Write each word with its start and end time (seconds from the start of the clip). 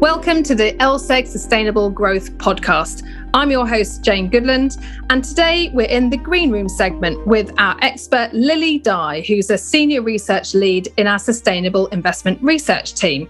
Welcome 0.00 0.42
to 0.42 0.54
the 0.54 0.74
LSEG 0.74 1.26
Sustainable 1.26 1.88
Growth 1.88 2.30
Podcast. 2.36 3.02
I'm 3.32 3.50
your 3.50 3.66
host, 3.66 4.04
Jane 4.04 4.30
Goodland, 4.30 4.76
and 5.08 5.24
today 5.24 5.70
we're 5.72 5.86
in 5.88 6.10
the 6.10 6.18
Green 6.18 6.50
Room 6.50 6.68
segment 6.68 7.26
with 7.26 7.50
our 7.56 7.78
expert, 7.80 8.28
Lily 8.34 8.76
Dai, 8.76 9.22
who's 9.22 9.48
a 9.48 9.56
senior 9.56 10.02
research 10.02 10.52
lead 10.52 10.92
in 10.98 11.06
our 11.06 11.18
Sustainable 11.18 11.86
Investment 11.86 12.42
Research 12.42 12.92
team. 12.92 13.26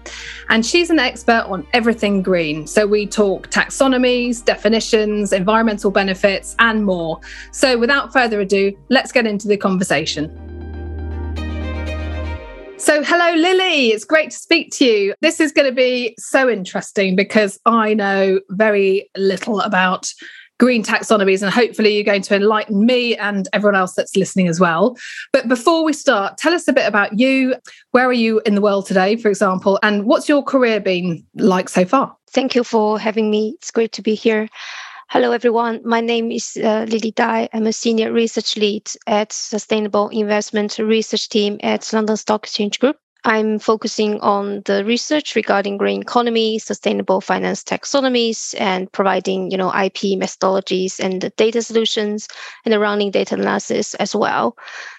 And 0.49 0.65
she's 0.65 0.89
an 0.89 0.99
expert 0.99 1.45
on 1.47 1.65
everything 1.71 2.21
green. 2.21 2.67
So 2.67 2.85
we 2.85 3.07
talk 3.07 3.49
taxonomies, 3.49 4.43
definitions, 4.43 5.31
environmental 5.31 5.89
benefits, 5.89 6.53
and 6.59 6.83
more. 6.83 7.21
So 7.51 7.77
without 7.77 8.11
further 8.11 8.41
ado, 8.41 8.77
let's 8.89 9.13
get 9.13 9.25
into 9.25 9.47
the 9.47 9.55
conversation. 9.55 10.56
So, 12.79 13.03
hello, 13.03 13.33
Lily. 13.33 13.87
It's 13.87 14.05
great 14.05 14.29
to 14.29 14.37
speak 14.37 14.71
to 14.73 14.85
you. 14.85 15.15
This 15.19 15.39
is 15.39 15.51
going 15.51 15.67
to 15.67 15.73
be 15.73 16.13
so 16.19 16.47
interesting 16.47 17.15
because 17.15 17.59
I 17.65 17.95
know 17.95 18.39
very 18.49 19.09
little 19.17 19.61
about 19.61 20.13
green 20.59 20.83
taxonomies, 20.83 21.41
and 21.41 21.51
hopefully, 21.51 21.95
you're 21.95 22.03
going 22.03 22.21
to 22.21 22.35
enlighten 22.35 22.85
me 22.85 23.17
and 23.17 23.47
everyone 23.51 23.75
else 23.75 23.93
that's 23.95 24.15
listening 24.15 24.47
as 24.47 24.59
well. 24.59 24.95
But 25.33 25.47
before 25.47 25.83
we 25.83 25.91
start, 25.91 26.37
tell 26.37 26.53
us 26.53 26.67
a 26.67 26.73
bit 26.73 26.87
about 26.87 27.17
you. 27.17 27.55
Where 27.91 28.05
are 28.05 28.13
you 28.13 28.41
in 28.45 28.53
the 28.53 28.61
world 28.61 28.85
today, 28.85 29.15
for 29.15 29.29
example, 29.29 29.79
and 29.81 30.05
what's 30.05 30.29
your 30.29 30.43
career 30.43 30.79
been 30.79 31.25
like 31.33 31.69
so 31.69 31.83
far? 31.83 32.15
Thank 32.29 32.53
you 32.53 32.63
for 32.63 32.99
having 32.99 33.31
me. 33.31 33.55
It's 33.57 33.71
great 33.71 33.91
to 33.93 34.03
be 34.03 34.13
here. 34.13 34.47
Hello, 35.09 35.31
everyone. 35.31 35.79
My 35.85 36.01
name 36.01 36.33
is 36.33 36.57
uh, 36.61 36.85
Lily 36.89 37.11
Dai. 37.11 37.47
I'm 37.53 37.65
a 37.65 37.71
senior 37.71 38.11
research 38.11 38.57
lead 38.57 38.89
at 39.07 39.31
Sustainable 39.31 40.09
Investment 40.09 40.77
Research 40.77 41.29
Team 41.29 41.61
at 41.63 41.93
London 41.93 42.17
Stock 42.17 42.43
Exchange 42.43 42.77
Group. 42.77 42.97
I'm 43.23 43.57
focusing 43.57 44.19
on 44.19 44.63
the 44.65 44.83
research 44.83 45.33
regarding 45.37 45.77
green 45.77 46.01
economy, 46.01 46.59
sustainable 46.59 47.21
finance 47.21 47.63
taxonomies, 47.63 48.53
and 48.59 48.91
providing, 48.91 49.49
you 49.49 49.55
know, 49.55 49.69
IP 49.69 50.19
methodologies 50.19 50.99
and 50.99 51.31
data 51.37 51.61
solutions 51.61 52.27
and 52.65 52.73
the 52.73 52.79
running 52.79 53.11
data 53.11 53.35
analysis 53.35 53.93
as 53.93 54.13
well. 54.13 54.57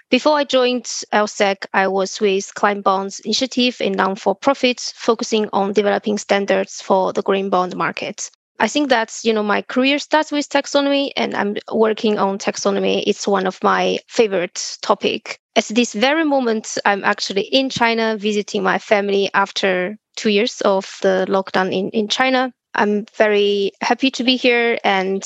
Before 0.08 0.38
I 0.38 0.44
joined 0.44 0.84
LSEG, 1.12 1.66
I 1.74 1.86
was 1.86 2.18
with 2.18 2.54
Climate 2.54 2.82
Bonds 2.82 3.20
Initiative, 3.20 3.76
a 3.82 3.90
non-for-profit 3.90 4.80
focusing 4.80 5.50
on 5.52 5.74
developing 5.74 6.16
standards 6.16 6.80
for 6.80 7.12
the 7.12 7.22
green 7.22 7.50
bond 7.50 7.76
market. 7.76 8.30
I 8.60 8.68
think 8.68 8.88
that's, 8.88 9.24
you 9.24 9.32
know, 9.32 9.42
my 9.42 9.62
career 9.62 9.98
starts 9.98 10.32
with 10.32 10.48
taxonomy 10.48 11.12
and 11.16 11.34
I'm 11.34 11.56
working 11.72 12.18
on 12.18 12.38
taxonomy. 12.38 13.04
It's 13.06 13.28
one 13.28 13.46
of 13.46 13.62
my 13.62 13.98
favorite 14.08 14.78
topic. 14.82 15.38
At 15.54 15.66
this 15.66 15.92
very 15.92 16.24
moment, 16.24 16.76
I'm 16.84 17.04
actually 17.04 17.42
in 17.42 17.70
China 17.70 18.16
visiting 18.18 18.62
my 18.62 18.78
family 18.78 19.30
after 19.34 19.96
two 20.16 20.30
years 20.30 20.60
of 20.62 20.98
the 21.02 21.26
lockdown 21.28 21.72
in, 21.72 21.90
in 21.90 22.08
China. 22.08 22.52
I'm 22.74 23.06
very 23.16 23.72
happy 23.80 24.10
to 24.10 24.24
be 24.24 24.36
here 24.36 24.78
and 24.84 25.24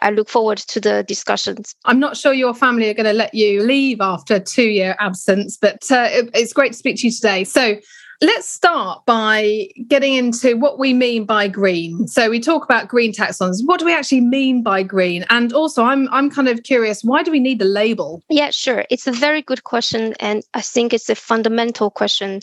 I 0.00 0.10
look 0.10 0.28
forward 0.28 0.58
to 0.58 0.80
the 0.80 1.04
discussions. 1.06 1.74
I'm 1.84 2.00
not 2.00 2.16
sure 2.16 2.32
your 2.32 2.54
family 2.54 2.88
are 2.88 2.94
going 2.94 3.06
to 3.06 3.12
let 3.12 3.34
you 3.34 3.62
leave 3.62 4.00
after 4.00 4.40
two 4.40 4.70
year 4.70 4.96
absence, 4.98 5.56
but 5.60 5.90
uh, 5.90 6.08
it's 6.34 6.52
great 6.52 6.72
to 6.72 6.78
speak 6.78 6.96
to 6.98 7.08
you 7.08 7.12
today. 7.12 7.44
So, 7.44 7.76
Let's 8.22 8.46
start 8.46 9.06
by 9.06 9.68
getting 9.88 10.12
into 10.14 10.58
what 10.58 10.78
we 10.78 10.92
mean 10.92 11.24
by 11.24 11.48
green. 11.48 12.06
So 12.06 12.28
we 12.28 12.38
talk 12.38 12.64
about 12.64 12.86
green 12.86 13.14
taxons. 13.14 13.64
What 13.64 13.80
do 13.80 13.86
we 13.86 13.94
actually 13.94 14.20
mean 14.20 14.62
by 14.62 14.82
green? 14.82 15.24
And 15.30 15.54
also 15.54 15.84
I'm 15.84 16.06
I'm 16.12 16.30
kind 16.30 16.46
of 16.48 16.62
curious, 16.62 17.02
why 17.02 17.22
do 17.22 17.30
we 17.30 17.40
need 17.40 17.60
the 17.60 17.64
label? 17.64 18.22
Yeah, 18.28 18.50
sure. 18.50 18.84
It's 18.90 19.06
a 19.06 19.12
very 19.12 19.40
good 19.40 19.64
question 19.64 20.14
and 20.20 20.42
I 20.52 20.60
think 20.60 20.92
it's 20.92 21.08
a 21.08 21.14
fundamental 21.14 21.90
question 21.90 22.40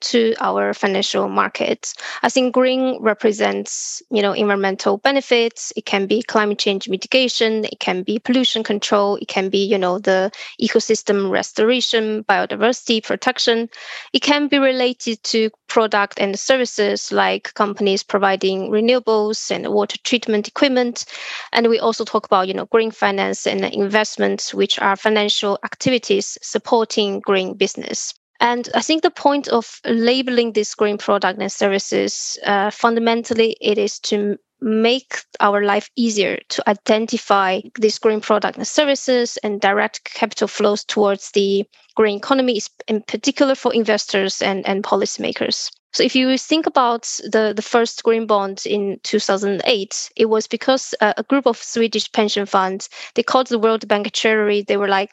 to 0.00 0.34
our 0.40 0.74
financial 0.74 1.28
markets. 1.28 1.94
I 2.22 2.28
think 2.28 2.54
green 2.54 2.98
represents, 3.00 4.02
you 4.10 4.22
know, 4.22 4.32
environmental 4.32 4.98
benefits. 4.98 5.72
It 5.76 5.86
can 5.86 6.06
be 6.06 6.22
climate 6.22 6.58
change 6.58 6.88
mitigation. 6.88 7.64
It 7.64 7.80
can 7.80 8.02
be 8.02 8.18
pollution 8.18 8.62
control. 8.62 9.16
It 9.16 9.28
can 9.28 9.48
be, 9.48 9.64
you 9.64 9.78
know, 9.78 9.98
the 9.98 10.30
ecosystem 10.60 11.30
restoration, 11.30 12.24
biodiversity 12.24 13.02
protection. 13.04 13.68
It 14.12 14.22
can 14.22 14.48
be 14.48 14.58
related 14.58 15.22
to 15.24 15.50
product 15.68 16.18
and 16.18 16.38
services 16.38 17.12
like 17.12 17.54
companies 17.54 18.02
providing 18.02 18.70
renewables 18.70 19.50
and 19.50 19.68
water 19.68 19.98
treatment 20.04 20.48
equipment. 20.48 21.04
And 21.52 21.68
we 21.68 21.78
also 21.78 22.04
talk 22.04 22.26
about, 22.26 22.48
you 22.48 22.54
know, 22.54 22.66
green 22.66 22.90
finance 22.90 23.46
and 23.46 23.64
investments, 23.64 24.54
which 24.54 24.78
are 24.78 24.96
financial 24.96 25.58
activities 25.64 26.38
supporting 26.42 27.20
green 27.20 27.54
business. 27.54 28.17
And 28.40 28.68
I 28.74 28.82
think 28.82 29.02
the 29.02 29.10
point 29.10 29.48
of 29.48 29.80
labeling 29.84 30.52
this 30.52 30.74
green 30.74 30.98
product 30.98 31.40
and 31.40 31.50
services, 31.50 32.38
uh, 32.44 32.70
fundamentally, 32.70 33.56
it 33.60 33.78
is 33.78 33.98
to 34.00 34.38
make 34.60 35.18
our 35.40 35.64
life 35.64 35.90
easier 35.96 36.38
to 36.48 36.68
identify 36.68 37.60
these 37.78 37.98
green 37.98 38.20
product 38.20 38.58
and 38.58 38.66
services 38.66 39.36
and 39.38 39.60
direct 39.60 40.04
capital 40.04 40.48
flows 40.48 40.84
towards 40.84 41.30
the 41.32 41.64
green 41.94 42.16
economy, 42.16 42.60
in 42.86 43.02
particular 43.02 43.54
for 43.54 43.72
investors 43.72 44.42
and, 44.42 44.66
and 44.66 44.84
policymakers. 44.84 45.70
So 45.92 46.02
if 46.02 46.14
you 46.14 46.36
think 46.36 46.66
about 46.66 47.02
the, 47.24 47.52
the 47.56 47.62
first 47.62 48.02
green 48.04 48.26
bond 48.26 48.62
in 48.66 49.00
2008, 49.04 50.10
it 50.16 50.26
was 50.26 50.46
because 50.46 50.94
uh, 51.00 51.14
a 51.16 51.22
group 51.22 51.46
of 51.46 51.56
Swedish 51.56 52.12
pension 52.12 52.46
funds, 52.46 52.90
they 53.14 53.22
called 53.22 53.46
the 53.46 53.58
World 53.58 53.88
Bank 53.88 54.12
Treasury, 54.12 54.62
they 54.62 54.76
were 54.76 54.88
like, 54.88 55.12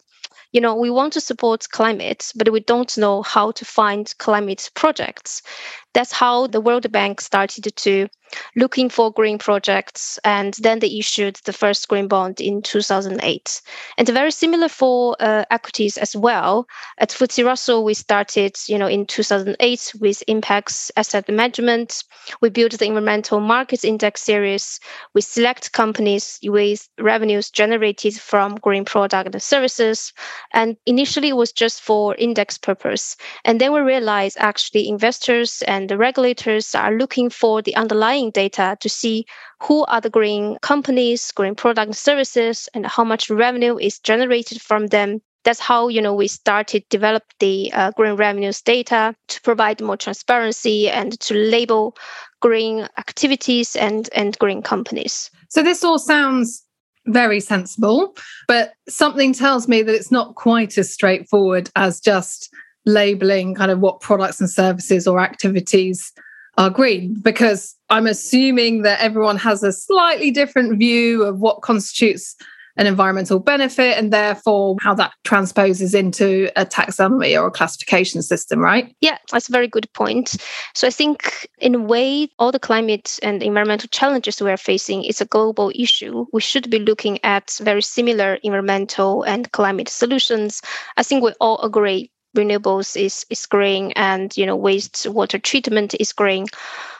you 0.51 0.61
know, 0.61 0.75
we 0.75 0.89
want 0.89 1.13
to 1.13 1.21
support 1.21 1.67
climate, 1.71 2.31
but 2.35 2.51
we 2.51 2.59
don't 2.59 2.97
know 2.97 3.21
how 3.21 3.51
to 3.51 3.65
find 3.65 4.13
climate 4.17 4.69
projects. 4.73 5.41
That's 5.95 6.11
how 6.11 6.47
the 6.47 6.61
World 6.61 6.91
Bank 6.91 7.21
started 7.21 7.73
to 7.75 8.07
looking 8.55 8.89
for 8.89 9.11
green 9.11 9.37
projects, 9.37 10.19
and 10.23 10.55
then 10.55 10.79
they 10.79 10.97
issued 10.97 11.35
the 11.45 11.53
first 11.53 11.87
green 11.87 12.07
bond 12.07 12.41
in 12.41 12.61
2008. 12.61 13.61
And 13.97 14.09
very 14.09 14.31
similar 14.31 14.69
for 14.69 15.15
uh, 15.19 15.45
equities 15.51 15.97
as 15.97 16.15
well. 16.15 16.67
At 16.97 17.09
FTSE 17.09 17.45
Russell, 17.45 17.83
we 17.83 17.93
started, 17.93 18.57
you 18.67 18.77
know, 18.77 18.87
in 18.87 19.05
2008 19.05 19.93
with 19.99 20.23
Impax 20.27 20.91
Asset 20.97 21.29
Management. 21.29 22.03
We 22.41 22.49
built 22.49 22.77
the 22.77 22.85
Environmental 22.85 23.39
Markets 23.39 23.83
Index 23.83 24.21
series. 24.21 24.79
We 25.13 25.21
select 25.21 25.71
companies 25.71 26.39
with 26.43 26.87
revenues 26.99 27.49
generated 27.49 28.15
from 28.15 28.55
green 28.55 28.85
product 28.85 29.33
and 29.33 29.43
services. 29.43 30.13
And 30.53 30.77
initially, 30.85 31.29
it 31.29 31.37
was 31.37 31.51
just 31.51 31.81
for 31.81 32.15
index 32.15 32.57
purpose. 32.57 33.15
And 33.43 33.59
then 33.61 33.73
we 33.73 33.79
realized 33.81 34.37
actually 34.39 34.87
investors 34.87 35.61
and 35.67 35.84
the 35.87 35.97
regulators 35.97 36.75
are 36.75 36.93
looking 36.93 37.29
for 37.29 37.61
the 37.61 37.75
underlying 37.75 37.95
underlying 37.95 38.31
data 38.31 38.77
to 38.79 38.89
see 38.89 39.25
who 39.63 39.85
are 39.85 40.01
the 40.01 40.09
green 40.09 40.57
companies, 40.61 41.31
green 41.31 41.55
product 41.55 41.87
and 41.87 41.95
services, 41.95 42.69
and 42.73 42.85
how 42.85 43.03
much 43.03 43.29
revenue 43.29 43.77
is 43.77 43.99
generated 43.99 44.61
from 44.61 44.87
them. 44.87 45.21
That's 45.43 45.59
how 45.59 45.89
you 45.89 46.01
know 46.01 46.13
we 46.13 46.27
started 46.27 46.83
develop 46.89 47.23
the 47.39 47.71
uh, 47.73 47.91
green 47.91 48.15
revenues 48.15 48.61
data 48.61 49.15
to 49.27 49.41
provide 49.41 49.81
more 49.81 49.97
transparency 49.97 50.89
and 50.89 51.19
to 51.19 51.33
label 51.33 51.95
green 52.41 52.87
activities 52.97 53.75
and 53.75 54.09
and 54.13 54.37
green 54.39 54.61
companies. 54.61 55.29
So 55.49 55.61
this 55.61 55.83
all 55.83 55.99
sounds 55.99 56.63
very 57.07 57.39
sensible, 57.39 58.15
but 58.47 58.73
something 58.89 59.33
tells 59.33 59.67
me 59.67 59.83
that 59.83 59.95
it's 59.95 60.11
not 60.11 60.33
quite 60.35 60.77
as 60.77 60.91
straightforward 60.91 61.69
as 61.75 62.01
just 62.01 62.49
labeling 62.85 63.55
kind 63.55 63.71
of 63.71 63.79
what 63.79 63.99
products 63.99 64.39
and 64.39 64.49
services 64.49 65.07
or 65.07 65.19
activities 65.19 66.11
are 66.57 66.69
green 66.69 67.19
because 67.21 67.75
I'm 67.89 68.07
assuming 68.07 68.83
that 68.83 69.01
everyone 69.01 69.37
has 69.37 69.63
a 69.63 69.73
slightly 69.73 70.31
different 70.31 70.77
view 70.77 71.23
of 71.23 71.39
what 71.39 71.61
constitutes 71.61 72.35
an 72.77 72.87
environmental 72.87 73.39
benefit 73.39 73.97
and 73.97 74.11
therefore 74.11 74.75
how 74.81 74.93
that 74.93 75.13
transposes 75.23 75.93
into 75.93 76.49
a 76.55 76.65
taxonomy 76.65 77.39
or 77.39 77.47
a 77.47 77.51
classification 77.51 78.21
system, 78.21 78.59
right? 78.59 78.93
Yeah, 78.99 79.17
that's 79.31 79.47
a 79.47 79.51
very 79.51 79.67
good 79.67 79.91
point. 79.93 80.35
So 80.73 80.87
I 80.87 80.91
think 80.91 81.47
in 81.59 81.75
a 81.75 81.79
way, 81.79 82.29
all 82.37 82.51
the 82.51 82.59
climate 82.59 83.17
and 83.23 83.41
environmental 83.41 83.87
challenges 83.89 84.41
we 84.41 84.51
are 84.51 84.57
facing 84.57 85.05
is 85.05 85.21
a 85.21 85.25
global 85.25 85.71
issue. 85.73 86.25
We 86.33 86.41
should 86.41 86.69
be 86.69 86.79
looking 86.79 87.23
at 87.23 87.57
very 87.61 87.81
similar 87.81 88.35
environmental 88.43 89.23
and 89.23 89.51
climate 89.51 89.87
solutions. 89.87 90.61
I 90.97 91.03
think 91.03 91.23
we 91.23 91.31
all 91.39 91.61
agree 91.61 92.11
renewables 92.35 92.95
is 92.95 93.25
is 93.29 93.45
growing 93.45 93.93
and 93.93 94.35
you 94.37 94.45
know 94.45 94.57
wastewater 94.57 95.41
treatment 95.41 95.95
is 95.99 96.13
growing. 96.13 96.47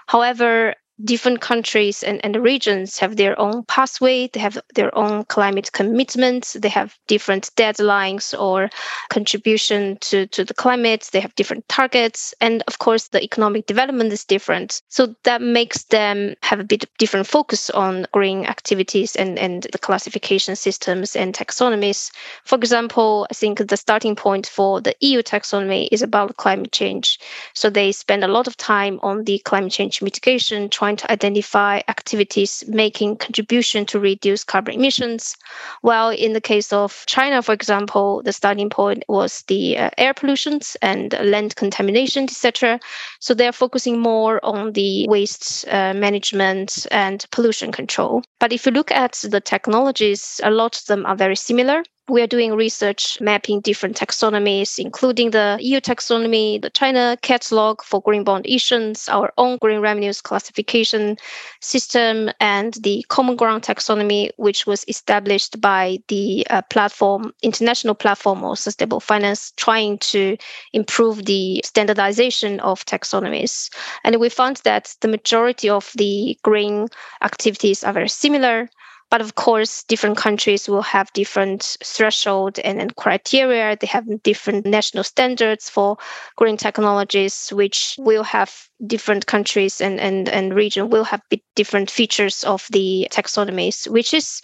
However 0.07 0.75
different 1.03 1.41
countries 1.41 2.03
and, 2.03 2.23
and 2.23 2.37
regions 2.37 2.97
have 2.99 3.17
their 3.17 3.39
own 3.39 3.63
pathway, 3.63 4.27
they 4.31 4.39
have 4.39 4.57
their 4.75 4.95
own 4.97 5.25
climate 5.25 5.71
commitments, 5.73 6.53
they 6.53 6.69
have 6.69 6.97
different 7.07 7.51
deadlines 7.55 8.37
or 8.39 8.69
contribution 9.09 9.97
to, 9.99 10.25
to 10.27 10.45
the 10.45 10.53
climate, 10.53 11.09
they 11.11 11.19
have 11.19 11.35
different 11.35 11.67
targets, 11.67 12.33
and 12.39 12.63
of 12.67 12.79
course 12.79 13.09
the 13.09 13.21
economic 13.21 13.65
development 13.65 14.13
is 14.13 14.23
different. 14.23 14.81
So 14.87 15.13
that 15.23 15.41
makes 15.41 15.83
them 15.85 16.35
have 16.43 16.59
a 16.59 16.63
bit 16.63 16.85
different 16.97 17.27
focus 17.27 17.69
on 17.71 18.07
green 18.13 18.45
activities 18.45 19.15
and, 19.15 19.37
and 19.37 19.67
the 19.71 19.79
classification 19.79 20.55
systems 20.55 21.15
and 21.15 21.35
taxonomies. 21.35 22.11
For 22.45 22.55
example, 22.55 23.27
I 23.29 23.33
think 23.33 23.67
the 23.67 23.77
starting 23.77 24.15
point 24.15 24.47
for 24.47 24.79
the 24.79 24.95
EU 25.01 25.21
taxonomy 25.21 25.89
is 25.91 26.01
about 26.01 26.37
climate 26.37 26.71
change. 26.71 27.19
So 27.53 27.69
they 27.69 27.91
spend 27.91 28.23
a 28.23 28.29
lot 28.29 28.47
of 28.47 28.55
time 28.55 28.99
on 29.03 29.25
the 29.25 29.39
climate 29.39 29.71
change 29.73 30.01
mitigation, 30.01 30.69
to 30.93 31.11
identify 31.11 31.81
activities 31.87 32.63
making 32.67 33.17
contribution 33.17 33.85
to 33.87 33.99
reduce 33.99 34.43
carbon 34.43 34.75
emissions. 34.75 35.35
While 35.81 36.09
in 36.09 36.33
the 36.33 36.41
case 36.41 36.71
of 36.71 37.03
China, 37.07 37.41
for 37.41 37.53
example, 37.53 38.21
the 38.23 38.33
starting 38.33 38.69
point 38.69 39.03
was 39.07 39.43
the 39.47 39.77
uh, 39.77 39.89
air 39.97 40.13
pollutions 40.13 40.77
and 40.81 41.13
land 41.23 41.55
contamination, 41.55 42.25
etc. 42.25 42.79
So 43.19 43.33
they're 43.33 43.51
focusing 43.51 43.99
more 43.99 44.39
on 44.43 44.73
the 44.73 45.07
waste 45.09 45.67
uh, 45.67 45.93
management 45.93 46.85
and 46.91 47.25
pollution 47.31 47.71
control. 47.71 48.23
But 48.39 48.53
if 48.53 48.65
you 48.65 48.71
look 48.71 48.91
at 48.91 49.13
the 49.13 49.41
technologies, 49.41 50.39
a 50.43 50.51
lot 50.51 50.77
of 50.77 50.85
them 50.85 51.05
are 51.05 51.15
very 51.15 51.35
similar 51.35 51.83
we 52.07 52.21
are 52.21 52.27
doing 52.27 52.53
research 52.53 53.19
mapping 53.19 53.61
different 53.61 53.97
taxonomies, 53.97 54.77
including 54.77 55.31
the 55.31 55.57
EU 55.59 55.79
taxonomy, 55.79 56.61
the 56.61 56.69
China 56.69 57.17
catalog 57.21 57.81
for 57.81 58.01
green 58.01 58.23
bond 58.23 58.45
issuance, 58.47 59.09
our 59.09 59.33
own 59.37 59.57
green 59.57 59.79
revenues 59.79 60.21
classification 60.21 61.17
system, 61.61 62.29
and 62.39 62.75
the 62.83 63.03
common 63.09 63.35
ground 63.35 63.63
taxonomy, 63.63 64.29
which 64.37 64.67
was 64.67 64.85
established 64.87 65.59
by 65.59 65.97
the 66.07 66.45
uh, 66.51 66.61
platform, 66.63 67.33
international 67.41 67.95
platform 67.95 68.43
of 68.43 68.59
sustainable 68.59 68.99
finance, 68.99 69.51
trying 69.57 69.97
to 69.97 70.37
improve 70.73 71.25
the 71.25 71.61
standardization 71.65 72.59
of 72.59 72.85
taxonomies. 72.85 73.69
And 74.03 74.17
we 74.17 74.29
found 74.29 74.57
that 74.57 74.95
the 75.01 75.07
majority 75.07 75.69
of 75.69 75.91
the 75.95 76.37
green 76.43 76.87
activities 77.23 77.83
are 77.83 77.93
very 77.93 78.09
similar 78.09 78.69
but 79.15 79.21
of 79.21 79.35
course, 79.35 79.83
different 79.83 80.17
countries 80.17 80.67
will 80.67 80.81
have 80.81 81.09
different 81.13 81.77
threshold 81.81 82.59
and, 82.59 82.81
and 82.81 82.93
criteria. 82.97 83.77
They 83.79 83.87
have 83.87 84.03
different 84.23 84.65
national 84.65 85.05
standards 85.05 85.69
for 85.69 85.95
green 86.35 86.57
technologies, 86.57 87.47
which 87.53 87.95
will 87.97 88.25
have 88.25 88.67
different 88.85 89.25
countries 89.25 89.79
and, 89.79 90.01
and, 90.01 90.27
and 90.27 90.53
region 90.53 90.89
will 90.89 91.05
have 91.05 91.21
different 91.55 91.89
features 91.89 92.43
of 92.43 92.67
the 92.73 93.07
taxonomies, 93.09 93.87
which 93.87 94.13
is 94.13 94.41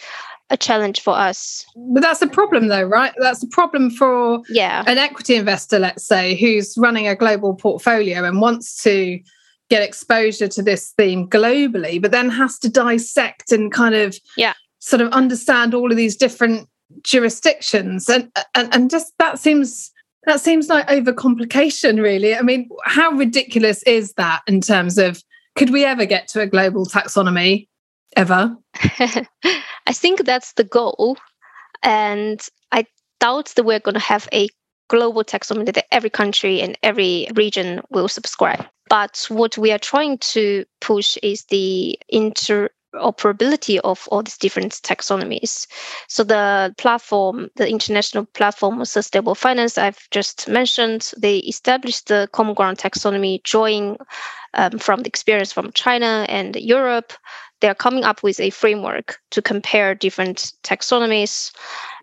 a 0.50 0.56
challenge 0.56 1.01
for 1.01 1.15
us. 1.15 1.65
But 1.94 2.00
that's 2.00 2.21
a 2.21 2.27
problem 2.27 2.69
though, 2.69 2.83
right? 2.83 3.12
That's 3.18 3.44
a 3.44 3.47
problem 3.47 3.89
for 3.89 4.39
yeah. 4.47 4.85
an 4.88 4.97
equity 4.97 5.35
investor, 5.35 5.79
let's 5.79 6.07
say, 6.07 6.35
who's 6.35 6.77
running 6.77 7.09
a 7.09 7.15
global 7.15 7.56
portfolio 7.56 8.23
and 8.23 8.39
wants 8.39 8.81
to 8.83 9.19
get 9.71 9.81
exposure 9.81 10.50
to 10.50 10.62
this 10.62 10.91
theme 10.97 11.29
globally, 11.29 12.00
but 12.00 12.12
then 12.12 12.29
has 12.29 12.59
to 12.59 12.69
dissect 12.69 13.53
and 13.53 13.71
kind 13.71 13.95
of 13.95 14.19
yeah. 14.35 14.53
Sort 14.81 15.01
of 15.01 15.12
understand 15.13 15.74
all 15.74 15.89
of 15.89 15.98
these 15.98 16.18
different 16.18 16.68
jurisdictions. 17.04 18.10
And, 18.10 18.30
and 18.56 18.74
and 18.74 18.89
just 18.89 19.13
that 19.19 19.39
seems 19.39 19.92
that 20.25 20.42
seems 20.42 20.68
like 20.68 20.88
overcomplication, 20.88 22.01
really. 22.01 22.36
I 22.36 22.42
mean, 22.42 22.69
how 22.86 23.12
ridiculous 23.12 23.81
is 23.83 24.13
that 24.13 24.42
in 24.48 24.62
terms 24.62 24.98
of 24.98 25.24
could 25.56 25.69
we 25.69 25.86
ever 25.86 26.06
get 26.06 26.28
to 26.30 26.42
a 26.42 26.48
global 26.48 26.86
taxonomy 26.86 27.68
ever? 28.16 28.56
I 28.75 29.94
think 29.94 30.25
that's 30.25 30.54
the 30.54 30.63
goal. 30.63 31.18
And 31.83 32.45
I 32.72 32.86
doubt 33.19 33.54
that 33.56 33.63
we're 33.63 33.80
going 33.80 33.95
to 33.95 34.00
have 34.00 34.30
a 34.31 34.48
global 34.89 35.24
taxonomy 35.24 35.66
that 35.74 35.86
every 35.92 36.10
country 36.10 36.62
and 36.62 36.78
every 36.83 37.28
region 37.36 37.81
will 37.89 38.07
subscribe. 38.07 38.66
But 38.89 39.25
what 39.30 39.57
we 39.57 39.72
are 39.72 39.80
trying 39.80 40.18
to 40.19 40.66
push 40.81 41.18
is 41.24 41.45
the 41.45 41.98
interoperability 42.93 43.79
of 43.83 44.07
all 44.11 44.23
these 44.23 44.38
different 44.38 44.73
taxonomies. 44.73 45.67
So 46.07 46.23
the 46.23 46.73
platform, 46.77 47.49
the 47.55 47.67
international 47.67 48.25
platform 48.25 48.81
of 48.81 48.88
sustainable 48.88 49.35
finance 49.35 49.77
I've 49.77 50.09
just 50.11 50.47
mentioned, 50.47 51.11
they 51.17 51.38
established 51.38 52.07
the 52.07 52.29
common 52.31 52.53
ground 52.53 52.77
taxonomy 52.77 53.43
drawing 53.43 53.97
um, 54.53 54.79
from 54.79 55.01
the 55.01 55.07
experience 55.07 55.51
from 55.51 55.71
China 55.71 56.25
and 56.29 56.55
Europe 56.55 57.13
they're 57.61 57.75
coming 57.75 58.03
up 58.03 58.23
with 58.23 58.39
a 58.39 58.49
framework 58.49 59.19
to 59.29 59.41
compare 59.41 59.95
different 59.95 60.53
taxonomies. 60.63 61.51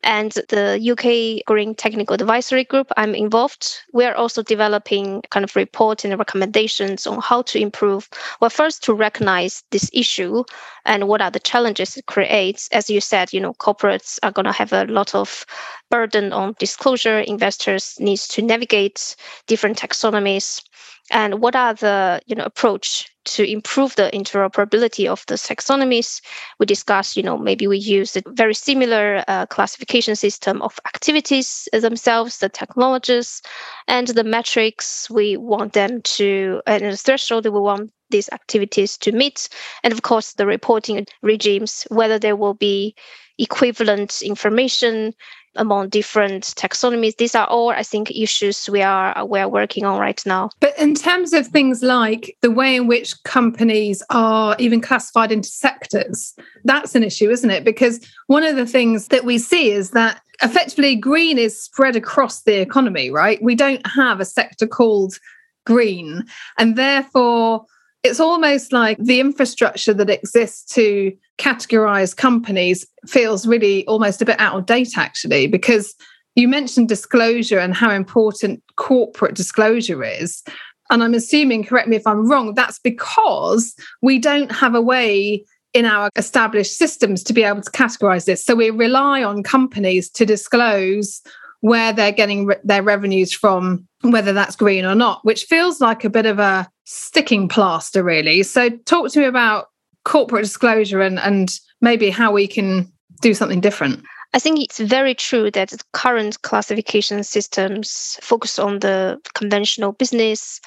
And 0.05 0.32
the 0.49 0.78
UK 0.81 1.44
Green 1.44 1.75
Technical 1.75 2.14
Advisory 2.14 2.62
Group 2.62 2.90
I'm 2.96 3.16
involved, 3.16 3.81
we 3.93 4.05
are 4.05 4.14
also 4.14 4.43
developing 4.43 5.22
kind 5.31 5.43
of 5.43 5.56
report 5.56 6.05
and 6.05 6.16
recommendations 6.16 7.06
on 7.06 7.20
how 7.20 7.43
to 7.43 7.58
improve. 7.58 8.08
Well, 8.40 8.50
first 8.50 8.84
to 8.84 8.94
recognize 8.94 9.64
this 9.70 9.90
issue 9.93 10.44
and 10.84 11.08
what 11.08 11.20
are 11.20 11.32
the 11.32 11.40
challenges 11.40 11.96
it 11.96 12.06
creates. 12.06 12.69
As 12.70 12.88
you 12.88 13.00
said, 13.00 13.32
you 13.32 13.40
know, 13.40 13.55
corporates 13.55 14.20
are 14.22 14.32
going 14.32 14.46
to 14.46 14.52
have 14.52 14.72
a 14.72 14.84
lot 14.84 15.14
of 15.16 15.44
burden 15.90 16.32
on 16.32 16.55
disclosure. 16.60 17.19
Investors 17.19 17.96
needs 17.99 18.28
to 18.28 18.43
navigate 18.43 19.16
different 19.49 19.78
taxonomies 19.78 20.62
and 21.10 21.40
what 21.40 21.56
are 21.56 21.75
the 21.75 22.20
you 22.26 22.37
know 22.37 22.44
approach 22.44 23.08
to 23.29 23.51
improve 23.51 23.97
the 23.97 24.11
interoperability 24.13 25.07
of 25.07 25.25
the 25.27 25.35
taxonomies. 25.35 26.21
We 26.59 26.67
discussed 26.67 27.17
you 27.17 27.23
know 27.23 27.39
maybe 27.39 27.67
we 27.67 27.79
use 27.79 28.17
a 28.17 28.23
very 28.27 28.55
similar 28.55 29.25
uh, 29.29 29.47
classification 29.47 30.17
system 30.17 30.63
of 30.63 30.79
activities 30.87 31.69
themselves 31.73 32.39
the 32.39 32.49
technologies 32.49 33.43
and 33.87 34.09
the 34.09 34.25
metrics. 34.25 35.11
We 35.11 35.37
want 35.37 35.73
them 35.73 36.03
to 36.03 36.63
and 36.67 36.85
the 36.85 36.97
threshold 36.97 37.45
that 37.45 37.53
we 37.53 37.61
want 37.61 37.93
these 38.11 38.29
activities 38.33 38.97
to 38.99 39.13
meet. 39.13 39.49
And 39.83 39.93
of 39.93 40.03
course 40.03 40.35
the 40.35 40.47
reporting 40.47 41.07
regimes 41.23 41.87
whether 41.91 42.19
there 42.19 42.37
will 42.37 42.55
be 42.55 42.95
equivalent 43.39 44.21
information 44.23 45.15
among 45.56 45.89
different 45.89 46.45
taxonomies. 46.45 47.17
These 47.17 47.35
are 47.35 47.47
all, 47.47 47.71
I 47.71 47.83
think, 47.83 48.11
issues 48.11 48.69
we 48.69 48.83
are 48.83 49.17
uh, 49.17 49.25
we 49.25 49.41
are 49.41 49.49
working 49.49 49.85
on 49.85 49.99
right 49.99 50.21
now. 50.25 50.50
But 50.61 50.79
in 50.79 50.95
terms 50.95 51.33
of 51.33 51.47
things 51.47 51.83
like 51.83 52.37
the 52.43 52.50
way 52.50 52.77
in 52.77 52.87
which 52.87 53.23
companies 53.25 54.03
are 54.11 54.56
even 54.59 54.81
classified 54.81 55.33
into 55.33 55.49
sectors, 55.49 56.35
that's 56.65 56.95
an 56.95 57.03
issue, 57.03 57.31
isn't 57.31 57.50
it? 57.50 57.65
Because 57.65 58.00
one 58.27 58.45
of 58.45 58.56
the 58.56 58.67
things 58.67 59.09
that 59.09 59.25
we 59.25 59.39
see 59.39 59.71
is 59.71 59.91
that 59.91 60.21
effectively 60.43 60.95
green 60.95 61.39
is 61.39 61.61
spread 61.61 61.97
across 61.97 62.43
the 62.43 62.61
economy, 62.61 63.11
right? 63.11 63.43
We 63.43 63.55
don't 63.55 63.85
have 63.87 64.21
a 64.21 64.25
sector 64.25 64.67
called 64.67 65.19
green, 65.67 66.25
and 66.59 66.77
therefore 66.77 67.65
it's 68.03 68.21
almost 68.21 68.73
like 68.73 68.97
the 68.99 69.21
infrastructure 69.21 69.93
that 69.95 70.11
exists 70.11 70.73
to 70.75 71.12
categorize 71.39 72.17
companies 72.17 72.87
feels 73.06 73.47
really 73.47 73.87
almost 73.87 74.23
a 74.23 74.25
bit 74.25 74.39
out 74.39 74.56
of 74.56 74.67
date, 74.67 74.97
actually, 74.97 75.47
because 75.47 75.95
you 76.35 76.47
mentioned 76.47 76.89
disclosure 76.89 77.59
and 77.59 77.75
how 77.75 77.91
important 77.91 78.62
corporate 78.77 79.35
disclosure 79.35 80.05
is. 80.05 80.43
And 80.91 81.03
I'm 81.03 81.15
assuming, 81.15 81.65
correct 81.65 81.89
me 81.89 81.97
if 81.97 82.06
I'm 82.06 82.29
wrong, 82.29 82.55
that's 82.55 82.79
because 82.79 83.75
we 84.01 84.19
don't 84.19 84.53
have 84.53 84.75
a 84.75 84.81
way 84.81 85.44
in 85.75 85.84
our 85.84 86.08
established 86.17 86.79
systems 86.79 87.22
to 87.25 87.32
be 87.32 87.43
able 87.43 87.61
to 87.61 87.70
categorize 87.70 88.25
this. 88.25 88.44
So 88.44 88.55
we 88.55 88.70
rely 88.70 89.22
on 89.22 89.43
companies 89.43 90.08
to 90.11 90.25
disclose 90.25 91.20
where 91.60 91.93
they're 91.93 92.12
getting 92.12 92.46
re- 92.46 92.56
their 92.65 92.82
revenues 92.82 93.32
from, 93.32 93.86
whether 94.03 94.32
that's 94.32 94.56
green 94.56 94.84
or 94.84 94.94
not, 94.94 95.24
which 95.24 95.44
feels 95.44 95.81
like 95.81 96.05
a 96.05 96.10
bit 96.10 96.27
of 96.27 96.38
a 96.38 96.69
sticking 96.84 97.48
plaster, 97.48 98.03
really. 98.03 98.43
So, 98.43 98.70
talk 98.70 99.10
to 99.12 99.20
me 99.20 99.27
about 99.27 99.69
corporate 100.05 100.44
disclosure 100.44 101.03
and, 101.03 101.19
and 101.19 101.50
maybe 101.81 102.10
how 102.10 102.32
we 102.32 102.46
can 102.46 102.91
do 103.20 103.34
something 103.34 103.60
different. 103.60 104.05
I 104.34 104.38
think 104.38 104.60
it's 104.60 104.79
very 104.79 105.15
true 105.15 105.50
that 105.53 105.72
current 105.93 106.43
classification 106.43 107.24
systems 107.24 108.19
focus 108.20 108.58
on 108.58 108.81
the 108.81 109.19
conventional 109.34 109.93
business, 109.93 110.60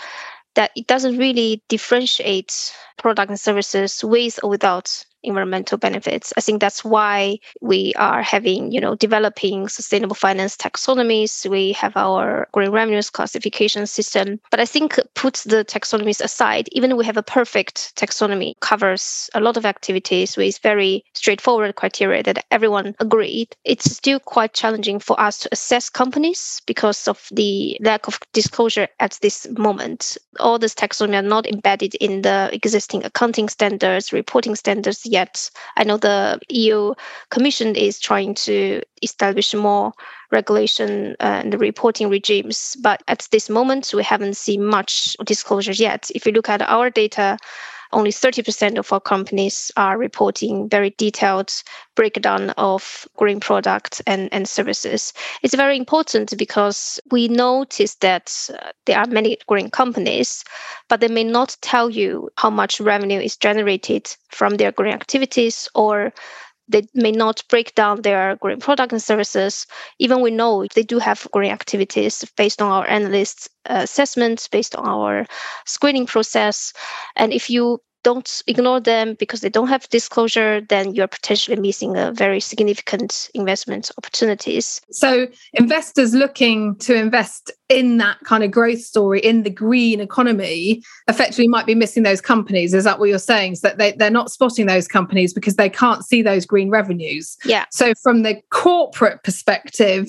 that 0.56 0.72
it 0.76 0.88
doesn't 0.88 1.18
really 1.18 1.64
differentiate 1.70 2.74
product 2.98 3.30
and 3.30 3.40
services 3.40 4.04
with 4.04 4.40
or 4.44 4.50
without 4.50 5.06
environmental 5.24 5.78
benefits. 5.78 6.34
I 6.38 6.42
think 6.42 6.62
that's 6.62 6.84
why 6.84 7.40
we 7.62 7.94
are 7.96 8.22
having, 8.22 8.72
you 8.72 8.82
know, 8.82 8.96
developing 8.96 9.68
sustainable 9.68 10.16
finance 10.16 10.58
taxonomies. 10.58 11.50
We 11.50 11.74
have 11.74 11.96
our 11.96 12.48
green 12.52 12.72
revenues 12.72 13.10
classification 13.10 13.88
system. 13.88 14.40
But 14.50 14.60
I 14.60 14.66
think 14.66 15.00
put 15.16 15.36
the 15.46 15.66
taxonomies 15.66 16.22
aside, 16.22 16.68
even 16.72 16.98
we 16.98 17.06
have 17.06 17.18
a 17.18 17.24
perfect 17.24 17.96
taxonomy 17.96 18.60
covers 18.60 19.30
a 19.34 19.40
lot 19.42 19.58
of 19.58 19.66
activities 19.66 20.38
with 20.38 20.58
very 20.60 21.04
straightforward 21.14 21.76
criteria 21.76 22.24
that 22.24 22.46
everyone 22.52 22.96
agreed. 23.00 23.56
It's 23.64 23.92
still 23.92 24.20
quite 24.20 24.54
challenging 24.54 25.00
for 25.00 25.20
us 25.20 25.40
to 25.40 25.50
assess 25.52 25.90
companies 25.90 26.62
because 26.66 27.08
of 27.08 27.28
the 27.32 27.78
lack 27.82 28.08
of 28.08 28.20
disclosure 28.34 28.88
at 29.00 29.18
this 29.22 29.48
moment. 29.58 30.18
All 30.40 30.58
this 30.60 30.76
taxonomy 30.76 31.20
are 31.20 31.22
not 31.22 31.48
embedded 31.48 31.96
in 31.96 32.22
the 32.22 32.50
existing 32.54 33.04
accounting 33.06 33.50
standards, 33.50 34.14
reporting 34.14 34.56
standards 34.56 35.06
yet. 35.12 35.52
I 35.78 35.84
know 35.84 35.98
the 35.98 36.40
EU 36.50 36.94
Commission 37.30 37.76
is 37.76 38.00
trying 38.00 38.34
to 38.46 38.82
establish 39.04 39.54
more 39.54 39.94
regulation 40.32 41.16
uh, 41.20 41.42
and 41.44 41.60
reporting 41.60 42.10
regimes, 42.10 42.78
but 42.82 43.04
at 43.08 43.28
this 43.32 43.50
moment, 43.50 43.94
we 43.94 44.04
haven't 44.04 44.38
seen 44.38 44.66
much 44.66 45.16
disclosure 45.26 45.74
yet. 45.74 46.10
If 46.16 46.26
you 46.26 46.32
look 46.32 46.50
at 46.50 46.62
our 46.62 46.90
data, 46.90 47.38
only 47.94 48.12
30% 48.12 48.78
of 48.78 48.92
our 48.92 49.00
companies 49.00 49.72
are 49.78 49.98
reporting 49.98 50.70
very 50.70 50.92
detailed 50.98 51.52
breakdown 51.96 52.52
of 52.52 53.08
green 53.18 53.40
products 53.40 54.02
and, 54.08 54.30
and 54.32 54.48
services. 54.48 55.14
It's 55.44 55.56
very 55.56 55.78
important 55.78 56.38
because 56.38 57.00
we 57.12 57.28
notice 57.28 57.96
that 57.96 58.50
uh, 58.54 58.72
there 58.86 58.98
are 58.98 59.08
many 59.08 59.38
green 59.48 59.70
companies, 59.70 60.44
but 60.90 61.00
they 61.00 61.08
may 61.08 61.24
not 61.24 61.58
tell 61.62 61.90
you 61.90 62.30
how 62.38 62.50
much 62.50 62.80
revenue 62.80 63.20
is 63.20 63.38
generated 63.38 64.16
from 64.30 64.56
their 64.56 64.72
green 64.72 64.94
activities 64.94 65.68
or 65.76 66.14
they 66.68 66.84
may 66.94 67.12
not 67.12 67.44
break 67.50 67.76
down 67.76 68.02
their 68.02 68.36
green 68.38 68.60
product 68.60 68.92
and 68.94 69.02
services. 69.02 69.66
Even 70.00 70.22
we 70.22 70.32
know 70.32 70.66
they 70.74 70.84
do 70.84 71.00
have 71.00 71.28
green 71.32 71.52
activities 71.52 72.26
based 72.38 72.62
on 72.62 72.72
our 72.72 72.88
analysts' 72.88 73.50
uh, 73.70 73.82
assessments, 73.84 74.48
based 74.48 74.76
on 74.76 74.88
our 74.88 75.26
screening 75.66 76.06
process. 76.06 76.74
And 77.16 77.34
if 77.34 77.50
you 77.50 77.82
don't 78.04 78.42
ignore 78.48 78.80
them 78.80 79.16
because 79.20 79.42
they 79.42 79.50
don't 79.50 79.68
have 79.68 79.88
disclosure, 79.90 80.62
then 80.62 80.94
you're 80.96 81.08
potentially 81.08 81.60
missing 81.60 81.98
a 81.98 82.12
very 82.12 82.40
significant 82.40 83.30
investment 83.34 83.92
opportunities. 83.98 84.82
So 84.92 85.28
investors 85.54 86.14
looking 86.14 86.76
to 86.78 86.96
invest 86.96 87.52
in 87.70 87.98
that 87.98 88.20
kind 88.26 88.44
of 88.44 88.52
growth 88.52 88.82
story 88.82 89.20
in 89.22 89.44
the 89.44 89.50
green 89.50 90.02
economy 90.02 90.84
effectively 91.08 91.48
might 91.48 91.66
be 91.66 91.76
missing 91.76 92.04
those 92.04 92.20
companies. 92.20 92.74
Is 92.74 92.84
that 92.84 93.00
what 93.00 93.10
you're 93.10 93.20
saying? 93.20 93.56
So 93.56 93.70
that 93.70 93.78
they, 93.78 93.94
they're 93.94 94.10
not 94.10 94.32
spotting 94.32 94.66
those 94.66 94.88
companies 94.88 95.34
because 95.34 95.56
they 95.56 95.70
can't 95.70 96.04
see 96.04 96.22
those 96.22 96.46
green 96.46 96.70
revenues. 96.70 97.38
Yeah. 97.46 97.66
So 97.72 97.94
from 98.04 98.24
the 98.24 98.42
corporate 98.50 99.24
perspective, 99.24 100.08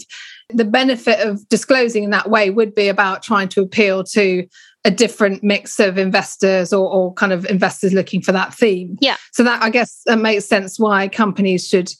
the 0.54 0.64
benefit 0.64 1.20
of 1.20 1.48
disclosing 1.48 2.04
in 2.04 2.10
that 2.10 2.30
way 2.30 2.50
would 2.50 2.74
be 2.74 2.88
about 2.88 3.22
trying 3.22 3.48
to 3.50 3.62
appeal 3.62 4.04
to 4.04 4.46
a 4.84 4.90
different 4.90 5.42
mix 5.44 5.78
of 5.78 5.96
investors 5.96 6.72
or, 6.72 6.90
or 6.90 7.14
kind 7.14 7.32
of 7.32 7.46
investors 7.46 7.92
looking 7.92 8.20
for 8.20 8.32
that 8.32 8.52
theme. 8.52 8.98
Yeah. 9.00 9.16
So 9.32 9.44
that 9.44 9.62
I 9.62 9.70
guess 9.70 10.02
that 10.06 10.18
makes 10.18 10.44
sense 10.44 10.78
why 10.78 11.08
companies 11.08 11.68
should 11.68 11.92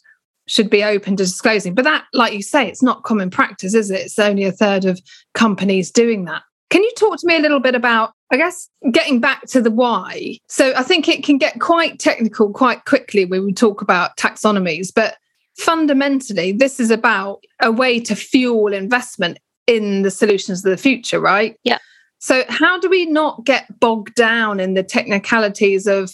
should 0.48 0.68
be 0.68 0.82
open 0.82 1.16
to 1.16 1.24
disclosing. 1.24 1.74
But 1.74 1.84
that, 1.84 2.04
like 2.12 2.32
you 2.32 2.42
say, 2.42 2.68
it's 2.68 2.82
not 2.82 3.04
common 3.04 3.30
practice, 3.30 3.74
is 3.74 3.90
it? 3.90 4.00
It's 4.00 4.18
only 4.18 4.44
a 4.44 4.52
third 4.52 4.84
of 4.84 5.00
companies 5.34 5.90
doing 5.90 6.24
that. 6.24 6.42
Can 6.70 6.82
you 6.82 6.92
talk 6.96 7.18
to 7.18 7.26
me 7.26 7.36
a 7.36 7.40
little 7.40 7.60
bit 7.60 7.74
about, 7.74 8.12
I 8.32 8.38
guess, 8.38 8.68
getting 8.90 9.20
back 9.20 9.46
to 9.48 9.60
the 9.60 9.70
why? 9.70 10.38
So 10.48 10.72
I 10.74 10.82
think 10.82 11.06
it 11.06 11.22
can 11.22 11.38
get 11.38 11.60
quite 11.60 12.00
technical 12.00 12.50
quite 12.52 12.86
quickly 12.86 13.24
when 13.24 13.44
we 13.44 13.52
talk 13.52 13.82
about 13.82 14.16
taxonomies, 14.16 14.88
but 14.92 15.16
fundamentally, 15.58 16.52
this 16.52 16.80
is 16.80 16.90
about 16.90 17.42
a 17.60 17.70
way 17.70 18.00
to 18.00 18.16
fuel 18.16 18.72
investment 18.72 19.38
in 19.66 20.02
the 20.02 20.10
solutions 20.10 20.64
of 20.64 20.70
the 20.70 20.76
future, 20.76 21.20
right? 21.20 21.56
Yeah. 21.64 21.78
So, 22.18 22.44
how 22.48 22.78
do 22.78 22.88
we 22.88 23.06
not 23.06 23.44
get 23.44 23.80
bogged 23.80 24.14
down 24.14 24.60
in 24.60 24.74
the 24.74 24.82
technicalities 24.82 25.86
of 25.86 26.12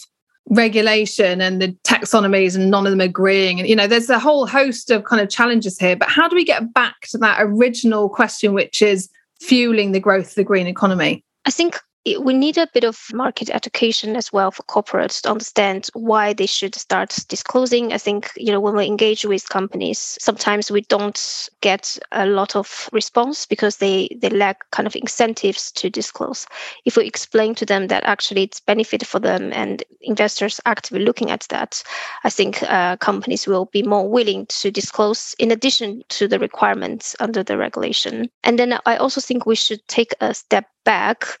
regulation 0.49 1.39
and 1.39 1.61
the 1.61 1.77
taxonomies 1.83 2.55
and 2.55 2.71
none 2.71 2.87
of 2.87 2.91
them 2.91 3.01
agreeing? 3.01 3.59
And, 3.59 3.69
you 3.69 3.75
know, 3.75 3.87
there's 3.87 4.09
a 4.09 4.19
whole 4.19 4.47
host 4.47 4.89
of 4.89 5.03
kind 5.03 5.21
of 5.21 5.29
challenges 5.29 5.77
here. 5.77 5.95
But 5.95 6.09
how 6.09 6.27
do 6.27 6.35
we 6.35 6.45
get 6.45 6.73
back 6.73 6.95
to 7.11 7.17
that 7.19 7.37
original 7.39 8.09
question, 8.09 8.53
which 8.53 8.81
is 8.81 9.09
fueling 9.39 9.91
the 9.91 9.99
growth 9.99 10.29
of 10.29 10.35
the 10.35 10.43
green 10.43 10.67
economy? 10.67 11.23
I 11.45 11.51
think 11.51 11.79
we 12.05 12.33
need 12.33 12.57
a 12.57 12.67
bit 12.73 12.83
of 12.83 13.07
market 13.13 13.49
education 13.49 14.15
as 14.15 14.31
well 14.31 14.51
for 14.51 14.63
corporates 14.63 15.21
to 15.21 15.31
understand 15.31 15.89
why 15.93 16.33
they 16.33 16.45
should 16.45 16.73
start 16.75 17.17
disclosing. 17.27 17.91
I 17.91 17.97
think, 17.97 18.31
you 18.37 18.51
know, 18.51 18.59
when 18.59 18.75
we 18.75 18.85
engage 18.85 19.25
with 19.25 19.49
companies, 19.49 20.17
sometimes 20.19 20.71
we 20.71 20.81
don't 20.81 21.49
get 21.61 21.99
a 22.11 22.25
lot 22.25 22.55
of 22.55 22.89
response 22.93 23.45
because 23.45 23.77
they, 23.77 24.09
they 24.21 24.29
lack 24.29 24.69
kind 24.71 24.87
of 24.87 24.95
incentives 24.95 25.71
to 25.73 25.89
disclose. 25.89 26.47
If 26.85 26.95
we 26.95 27.05
explain 27.05 27.53
to 27.55 27.65
them 27.65 27.87
that 27.87 28.03
actually 28.05 28.43
it's 28.43 28.61
benefit 28.61 29.05
for 29.05 29.19
them 29.19 29.51
and 29.53 29.83
investors 30.01 30.61
actively 30.65 31.03
looking 31.03 31.31
at 31.31 31.45
that, 31.49 31.83
I 32.23 32.29
think 32.29 32.63
uh, 32.63 32.95
companies 32.97 33.45
will 33.45 33.65
be 33.65 33.83
more 33.83 34.09
willing 34.09 34.45
to 34.47 34.71
disclose 34.71 35.35
in 35.37 35.51
addition 35.51 36.03
to 36.09 36.27
the 36.27 36.39
requirements 36.39 37.15
under 37.19 37.43
the 37.43 37.57
regulation. 37.57 38.29
And 38.43 38.57
then 38.57 38.79
I 38.85 38.95
also 38.95 39.19
think 39.19 39.45
we 39.45 39.55
should 39.55 39.85
take 39.87 40.13
a 40.21 40.33
step 40.33 40.65
back 40.85 41.37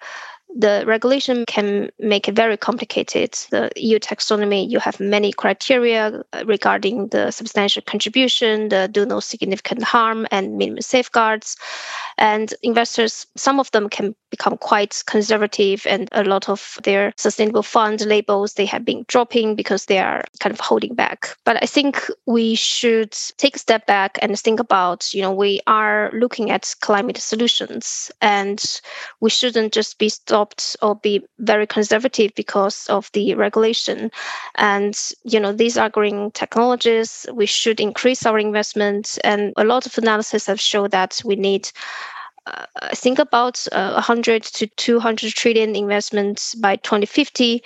the 0.55 0.83
regulation 0.87 1.45
can 1.45 1.91
make 1.99 2.27
it 2.27 2.35
very 2.35 2.57
complicated. 2.57 3.33
The 3.51 3.69
EU 3.75 3.99
taxonomy, 3.99 4.67
you 4.69 4.79
have 4.79 4.99
many 4.99 5.31
criteria 5.31 6.23
uh, 6.33 6.43
regarding 6.45 7.09
the 7.09 7.31
substantial 7.31 7.83
contribution, 7.83 8.69
the 8.69 8.87
do 8.87 9.05
no 9.05 9.19
significant 9.19 9.83
harm, 9.83 10.25
and 10.31 10.57
minimum 10.57 10.81
safeguards. 10.81 11.55
And 12.17 12.53
investors, 12.63 13.27
some 13.37 13.59
of 13.59 13.69
them 13.71 13.89
can 13.89 14.15
become 14.31 14.57
quite 14.57 15.03
conservative, 15.05 15.85
and 15.87 16.09
a 16.11 16.23
lot 16.23 16.49
of 16.49 16.79
their 16.83 17.13
sustainable 17.17 17.63
fund 17.63 18.01
labels 18.05 18.53
they 18.53 18.65
have 18.65 18.83
been 18.83 19.05
dropping 19.07 19.55
because 19.55 19.85
they 19.85 19.99
are 19.99 20.23
kind 20.39 20.53
of 20.53 20.59
holding 20.59 20.95
back. 20.95 21.37
But 21.45 21.61
I 21.61 21.67
think 21.67 22.09
we 22.25 22.55
should 22.55 23.11
take 23.37 23.55
a 23.55 23.59
step 23.59 23.85
back 23.85 24.17
and 24.21 24.37
think 24.37 24.59
about, 24.59 25.13
you 25.13 25.21
know, 25.21 25.31
we 25.31 25.61
are 25.67 26.11
looking 26.13 26.49
at 26.49 26.75
climate 26.81 27.17
solutions, 27.17 28.11
and 28.19 28.81
we 29.19 29.29
shouldn't 29.29 29.73
just 29.73 29.99
be 29.99 30.09
stopped 30.39 30.77
or 30.81 30.95
be 30.95 31.21
very 31.39 31.67
conservative 31.67 32.31
because 32.35 32.87
of 32.87 33.11
the 33.13 33.35
regulation. 33.35 34.11
And 34.55 34.97
you 35.23 35.39
know, 35.39 35.51
these 35.51 35.77
are 35.77 35.89
green 35.89 36.31
technologies. 36.31 37.25
We 37.33 37.45
should 37.45 37.79
increase 37.79 38.25
our 38.25 38.39
investment, 38.39 39.19
and 39.23 39.53
a 39.57 39.63
lot 39.63 39.85
of 39.85 39.97
analysis 39.97 40.47
have 40.47 40.61
shown 40.61 40.89
that 40.89 41.21
we 41.25 41.35
need 41.35 41.69
uh, 42.47 42.65
I 42.81 42.95
think 42.95 43.19
about 43.19 43.67
uh, 43.73 43.91
100 43.93 44.43
to 44.43 44.67
200 44.67 45.33
trillion 45.33 45.75
investments 45.75 46.55
by 46.55 46.77
2050 46.77 47.61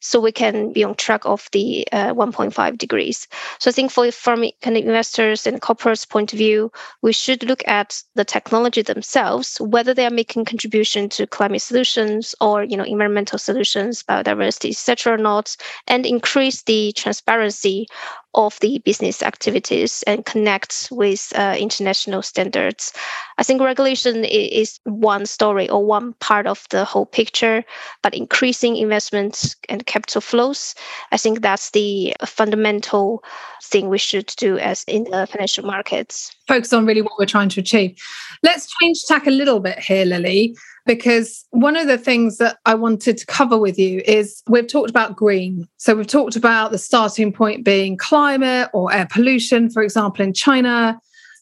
so 0.00 0.20
we 0.20 0.32
can 0.32 0.72
be 0.72 0.84
on 0.84 0.94
track 0.94 1.24
of 1.24 1.48
the 1.52 1.86
uh, 1.92 2.14
1.5 2.14 2.78
degrees. 2.78 3.26
So 3.58 3.70
I 3.70 3.72
think 3.72 3.90
for 3.90 4.10
from 4.12 4.44
kind 4.62 4.76
of 4.76 4.84
investors 4.84 5.46
and 5.46 5.60
corporates 5.60 6.08
point 6.08 6.32
of 6.32 6.38
view, 6.38 6.70
we 7.02 7.12
should 7.12 7.42
look 7.42 7.66
at 7.66 8.02
the 8.14 8.24
technology 8.24 8.82
themselves, 8.82 9.58
whether 9.60 9.94
they 9.94 10.06
are 10.06 10.10
making 10.10 10.44
contribution 10.44 11.08
to 11.10 11.26
climate 11.26 11.62
solutions 11.62 12.34
or 12.40 12.64
you 12.64 12.76
know 12.76 12.84
environmental 12.84 13.38
solutions, 13.38 14.02
biodiversity, 14.02 14.70
etc. 14.70 15.14
or 15.14 15.18
not, 15.18 15.56
and 15.86 16.06
increase 16.06 16.62
the 16.62 16.92
transparency 16.92 17.86
of 18.34 18.58
the 18.60 18.78
business 18.84 19.22
activities 19.22 20.04
and 20.06 20.24
connect 20.24 20.88
with 20.92 21.32
uh, 21.34 21.56
international 21.58 22.22
standards. 22.22 22.92
I 23.38 23.42
think 23.42 23.60
regulation 23.60 24.24
is 24.24 24.78
one 24.84 25.26
story 25.26 25.68
or 25.68 25.84
one 25.84 26.12
part 26.14 26.46
of 26.46 26.66
the 26.70 26.84
whole 26.84 27.06
picture, 27.06 27.64
but 28.02 28.14
increasing 28.14 28.76
investments 28.76 29.56
and 29.68 29.84
capital 29.88 30.20
flows. 30.20 30.74
I 31.10 31.16
think 31.16 31.42
that's 31.42 31.70
the 31.70 32.14
fundamental 32.24 33.24
thing 33.62 33.88
we 33.88 33.98
should 33.98 34.32
do 34.36 34.58
as 34.58 34.84
in 34.84 35.04
the 35.04 35.26
financial 35.26 35.64
markets. 35.64 36.34
Focus 36.46 36.72
on 36.72 36.86
really 36.86 37.02
what 37.02 37.12
we're 37.18 37.26
trying 37.26 37.48
to 37.50 37.60
achieve. 37.60 37.98
Let's 38.42 38.68
change 38.80 39.02
tack 39.08 39.26
a 39.26 39.32
little 39.32 39.58
bit 39.58 39.78
here, 39.80 40.04
Lily, 40.04 40.56
because 40.86 41.44
one 41.50 41.76
of 41.76 41.88
the 41.88 41.98
things 41.98 42.38
that 42.38 42.58
I 42.64 42.74
wanted 42.74 43.18
to 43.18 43.26
cover 43.26 43.58
with 43.58 43.78
you 43.78 44.02
is 44.06 44.42
we've 44.48 44.68
talked 44.68 44.90
about 44.90 45.16
green. 45.16 45.66
So 45.78 45.96
we've 45.96 46.06
talked 46.06 46.36
about 46.36 46.70
the 46.70 46.78
starting 46.78 47.32
point 47.32 47.64
being 47.64 47.96
climate 47.96 48.70
or 48.72 48.92
air 48.92 49.08
pollution, 49.10 49.70
for 49.70 49.82
example, 49.82 50.24
in 50.24 50.32
China 50.32 51.00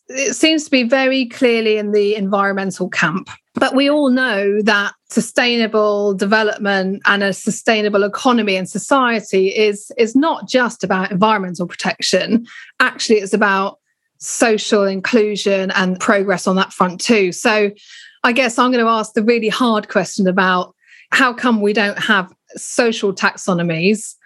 it 0.09 0.35
seems 0.35 0.65
to 0.65 0.71
be 0.71 0.85
very 0.85 1.27
clearly 1.27 1.79
in 1.79 1.93
the 1.93 2.15
environmental 2.15 2.89
camp. 2.89 3.29
But 3.59 3.75
we 3.75 3.89
all 3.89 4.11
know 4.11 4.61
that 4.63 4.93
sustainable 5.09 6.15
development 6.15 7.03
and 7.07 7.23
a 7.23 7.33
sustainable 7.33 8.05
economy 8.05 8.57
and 8.57 8.69
society 8.69 9.49
is, 9.49 9.91
is 9.97 10.15
not 10.15 10.49
just 10.49 10.85
about 10.85 11.11
environmental 11.11 11.67
protection. 11.67 12.47
Actually, 12.81 13.21
it's 13.21 13.33
about 13.33 13.79
social 14.19 14.85
inclusion 14.85 15.71
and 15.73 15.99
progress 15.99 16.47
on 16.47 16.57
that 16.57 16.73
front 16.73 17.01
too. 17.01 17.33
So 17.33 17.71
I 18.25 18.33
guess 18.33 18.59
I'm 18.59 18.73
going 18.73 18.85
to 18.85 18.91
ask 18.91 19.15
the 19.15 19.23
really 19.23 19.49
hard 19.49 19.89
question 19.89 20.27
about 20.27 20.75
how 21.11 21.33
come 21.33 21.61
we 21.61 21.73
don't 21.73 21.99
have 21.99 22.33
social 22.57 23.15
taxonomies 23.15 24.17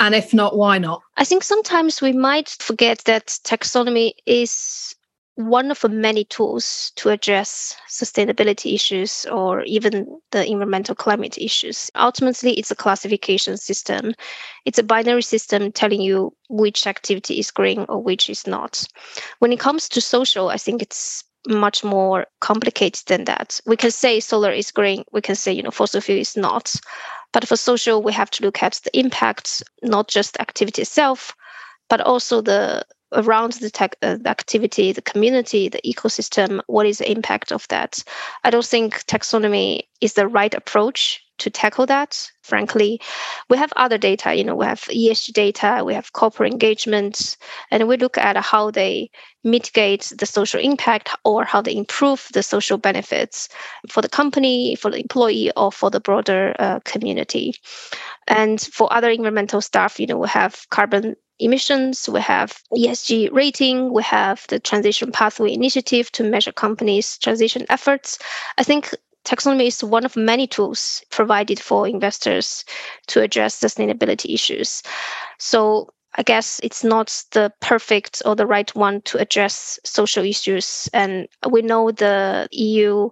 And 0.00 0.14
if 0.14 0.34
not, 0.34 0.56
why 0.56 0.78
not? 0.78 1.02
I 1.16 1.24
think 1.24 1.44
sometimes 1.44 2.02
we 2.02 2.12
might 2.12 2.50
forget 2.60 2.98
that 3.04 3.26
taxonomy 3.44 4.12
is 4.26 4.94
one 5.36 5.70
of 5.70 5.80
the 5.80 5.88
many 5.88 6.24
tools 6.24 6.92
to 6.94 7.10
address 7.10 7.76
sustainability 7.88 8.74
issues 8.74 9.26
or 9.26 9.62
even 9.64 10.06
the 10.30 10.46
environmental 10.46 10.94
climate 10.94 11.36
issues. 11.38 11.90
Ultimately, 11.96 12.52
it's 12.52 12.70
a 12.70 12.76
classification 12.76 13.56
system. 13.56 14.14
It's 14.64 14.78
a 14.78 14.84
binary 14.84 15.22
system 15.22 15.72
telling 15.72 16.00
you 16.00 16.32
which 16.48 16.86
activity 16.86 17.40
is 17.40 17.50
green 17.50 17.84
or 17.88 18.00
which 18.00 18.30
is 18.30 18.46
not. 18.46 18.86
When 19.40 19.52
it 19.52 19.58
comes 19.58 19.88
to 19.90 20.00
social, 20.00 20.50
I 20.50 20.56
think 20.56 20.80
it's 20.80 21.24
much 21.48 21.82
more 21.82 22.26
complicated 22.40 23.02
than 23.06 23.24
that. 23.24 23.60
We 23.66 23.76
can 23.76 23.90
say 23.90 24.20
solar 24.20 24.52
is 24.52 24.70
green, 24.70 25.04
we 25.12 25.20
can 25.20 25.34
say, 25.34 25.52
you 25.52 25.62
know, 25.62 25.70
fossil 25.70 26.00
fuel 26.00 26.20
is 26.20 26.36
not. 26.36 26.72
But 27.32 27.48
for 27.48 27.56
social, 27.56 28.02
we 28.02 28.12
have 28.12 28.30
to 28.30 28.44
look 28.44 28.62
at 28.62 28.80
the 28.84 28.96
impact, 28.98 29.62
not 29.82 30.08
just 30.08 30.34
the 30.34 30.42
activity 30.42 30.82
itself, 30.82 31.34
but 31.90 32.00
also 32.00 32.40
the 32.40 32.84
around 33.12 33.52
the, 33.54 33.70
tech, 33.70 33.96
uh, 34.02 34.16
the 34.20 34.28
activity, 34.28 34.92
the 34.92 35.02
community, 35.02 35.68
the 35.68 35.80
ecosystem, 35.84 36.60
what 36.66 36.86
is 36.86 36.98
the 36.98 37.10
impact 37.10 37.52
of 37.52 37.66
that? 37.68 38.02
I 38.42 38.50
don't 38.50 38.64
think 38.64 39.04
taxonomy 39.06 39.82
is 40.00 40.14
the 40.14 40.26
right 40.26 40.54
approach 40.54 41.20
to 41.38 41.50
tackle 41.50 41.86
that. 41.86 42.30
Frankly, 42.42 43.00
we 43.48 43.56
have 43.56 43.72
other 43.76 43.98
data. 43.98 44.34
You 44.34 44.44
know, 44.44 44.54
we 44.54 44.66
have 44.66 44.82
ESG 44.82 45.32
data, 45.32 45.82
we 45.84 45.94
have 45.94 46.12
corporate 46.12 46.52
engagement, 46.52 47.36
and 47.70 47.88
we 47.88 47.96
look 47.96 48.16
at 48.18 48.36
how 48.36 48.70
they 48.70 49.10
mitigate 49.42 50.12
the 50.16 50.26
social 50.26 50.60
impact 50.60 51.10
or 51.24 51.44
how 51.44 51.60
they 51.60 51.74
improve 51.74 52.28
the 52.32 52.42
social 52.42 52.78
benefits 52.78 53.48
for 53.88 54.00
the 54.00 54.08
company, 54.08 54.76
for 54.76 54.90
the 54.90 55.00
employee, 55.00 55.50
or 55.56 55.72
for 55.72 55.90
the 55.90 56.00
broader 56.00 56.54
uh, 56.58 56.80
community. 56.84 57.54
And 58.28 58.60
for 58.60 58.92
other 58.92 59.10
environmental 59.10 59.60
stuff, 59.60 59.98
you 59.98 60.06
know, 60.06 60.18
we 60.18 60.28
have 60.28 60.66
carbon 60.70 61.16
emissions, 61.38 62.08
we 62.08 62.20
have 62.20 62.62
ESG 62.72 63.32
rating, 63.32 63.92
we 63.92 64.02
have 64.02 64.46
the 64.48 64.60
transition 64.60 65.12
pathway 65.12 65.52
initiative 65.52 66.10
to 66.12 66.22
measure 66.24 66.52
companies' 66.52 67.18
transition 67.18 67.66
efforts. 67.68 68.18
I 68.58 68.62
think 68.62 68.94
taxonomy 69.24 69.66
is 69.66 69.82
one 69.82 70.04
of 70.04 70.16
many 70.16 70.46
tools 70.46 71.02
provided 71.10 71.58
for 71.58 71.88
investors 71.88 72.64
to 73.08 73.22
address 73.22 73.58
sustainability 73.58 74.34
issues. 74.34 74.82
So 75.38 75.88
I 76.16 76.22
guess 76.22 76.60
it's 76.62 76.84
not 76.84 77.24
the 77.32 77.52
perfect 77.60 78.22
or 78.24 78.36
the 78.36 78.46
right 78.46 78.74
one 78.74 79.02
to 79.02 79.18
address 79.18 79.78
social 79.84 80.24
issues. 80.24 80.88
And 80.92 81.28
we 81.50 81.62
know 81.62 81.90
the 81.90 82.48
EU 82.52 83.10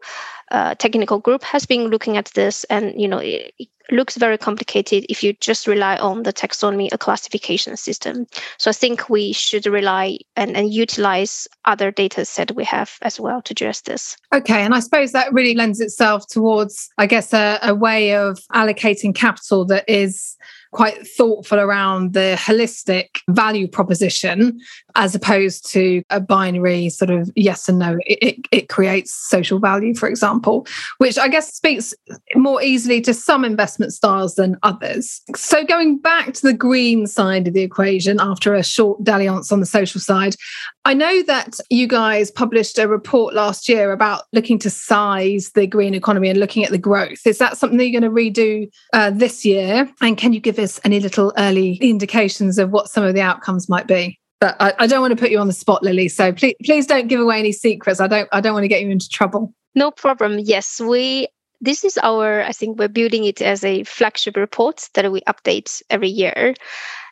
uh, 0.51 0.75
technical 0.77 1.19
group 1.19 1.43
has 1.43 1.67
been 1.67 1.89
looking 1.89 2.17
at 2.17 2.27
this, 2.35 2.65
and 2.65 3.01
you 3.01 3.09
know 3.09 3.19
it, 3.19 3.55
it, 3.59 3.69
looks 3.91 4.17
very 4.17 4.39
complicated 4.39 5.05
if 5.09 5.23
you 5.23 5.33
just 5.35 5.67
rely 5.67 5.97
on 5.97 6.23
the 6.23 6.33
taxonomy, 6.33 6.89
a 6.93 6.99
classification 6.99 7.77
system. 7.77 8.27
So 8.57 8.71
I 8.71 8.73
think 8.73 9.11
we 9.11 9.33
should 9.33 9.67
rely 9.67 10.19
and, 10.37 10.57
and 10.57 10.73
utilize 10.73 11.49
other 11.65 11.91
data 11.91 12.25
set 12.25 12.55
we 12.55 12.65
have 12.65 12.97
as 13.03 13.21
well 13.21 13.43
to 13.43 13.53
address 13.53 13.83
this. 13.83 14.17
Okay, 14.33 14.63
and 14.63 14.73
I 14.73 14.81
suppose 14.81 15.13
that 15.13 15.33
really 15.33 15.55
lends 15.55 15.81
itself 15.81 16.27
towards, 16.29 16.91
I 16.97 17.07
guess, 17.07 17.35
a, 17.35 17.59
a 17.63 17.75
way 17.75 18.15
of 18.15 18.39
allocating 18.55 19.15
capital 19.15 19.65
that 19.67 19.85
is 19.89 20.37
quite 20.73 21.07
thoughtful 21.07 21.61
around 21.61 22.15
the 22.15 22.37
holistic 22.39 23.21
value 23.29 23.69
proposition 23.69 24.59
as 24.97 25.15
opposed 25.15 25.71
to 25.71 26.03
a 26.11 26.21
binary 26.21 26.89
sort 26.89 27.11
of 27.11 27.31
yes 27.37 27.69
and 27.69 27.79
no. 27.79 27.99
It, 28.07 28.19
it, 28.23 28.49
it, 28.51 28.69
creates 28.69 29.13
social 29.13 29.59
value, 29.59 29.95
for 29.95 30.09
example, 30.09 30.67
which 30.99 31.19
I 31.19 31.29
guess 31.29 31.53
speaks 31.53 31.93
more 32.35 32.63
easily 32.63 33.01
to 33.03 33.13
some 33.13 33.45
investment 33.45 33.93
styles 33.93 34.35
than 34.35 34.57
others. 34.63 35.21
So, 35.37 35.65
going 35.65 35.99
back 35.99 36.33
to 36.35 36.43
the 36.43 36.55
green 36.55 37.07
side 37.07 37.49
of 37.49 37.55
the 37.55 37.63
equation 37.63 38.19
after 38.19 38.55
a 38.55 38.63
short 38.63 39.03
dalliance 39.05 39.53
on 39.53 39.61
the 39.61 39.67
social 39.67 40.01
side, 40.01 40.37
I 40.85 40.95
know 40.95 41.23
that 41.25 41.61
you 41.71 41.87
guys 41.87 42.31
published 42.31 42.79
a 42.79 42.89
report 42.89 43.35
last 43.35 43.69
year 43.69 43.93
about 43.93 44.25
looking 44.33 44.59
to 44.61 44.71
size 44.71 45.51
the 45.55 45.67
green 45.67 45.95
economy 45.95 46.29
and 46.29 46.41
looking 46.41 46.65
at 46.65 46.71
the 46.71 46.79
growth. 46.79 47.27
Is 47.27 47.39
that 47.39 47.57
something 47.57 47.79
that 47.79 47.87
you're 47.89 48.01
going 48.01 48.13
to 48.13 48.41
redo 48.41 48.69
uh, 48.93 49.11
this 49.11 49.45
year? 49.45 49.89
And 50.01 50.17
can 50.17 50.33
you 50.33 50.41
give 50.41 50.57
us 50.63 50.81
any 50.85 51.01
little 51.01 51.33
early 51.37 51.75
indications 51.77 52.59
of 52.59 52.71
what 52.71 52.89
some 52.89 53.05
of 53.05 53.15
the 53.15 53.21
outcomes 53.21 53.69
might 53.69 53.87
be? 53.87 54.19
But 54.41 54.57
I, 54.61 54.75
I 54.81 54.87
don't 54.87 55.01
want 55.01 55.13
to 55.13 55.21
put 55.21 55.31
you 55.31 55.39
on 55.39 55.47
the 55.47 55.53
spot, 55.53 55.83
Lily. 55.83 56.09
So 56.09 56.33
please, 56.33 56.55
please 56.65 56.87
don't 56.87 57.09
give 57.09 57.21
away 57.21 57.39
any 57.39 57.53
secrets. 57.53 58.01
I 58.01 58.09
don't. 58.09 58.29
I 58.33 58.41
don't 58.41 58.55
want 58.55 58.65
to 58.65 58.69
get 58.69 58.83
you 58.83 58.91
into 58.91 59.09
trouble. 59.09 59.55
No 59.75 59.91
problem. 59.91 60.39
Yes, 60.39 60.81
we 60.81 61.29
this 61.63 61.85
is 61.85 61.97
our 62.03 62.43
i 62.43 62.53
think 62.53 62.79
we're 62.79 62.89
building 62.89 63.25
it 63.25 63.41
as 63.41 63.65
a 63.65 63.85
flagship 63.85 64.37
report 64.37 64.89
that 64.95 65.11
we 65.11 65.21
update 65.23 65.81
every 65.89 66.09
year 66.09 66.55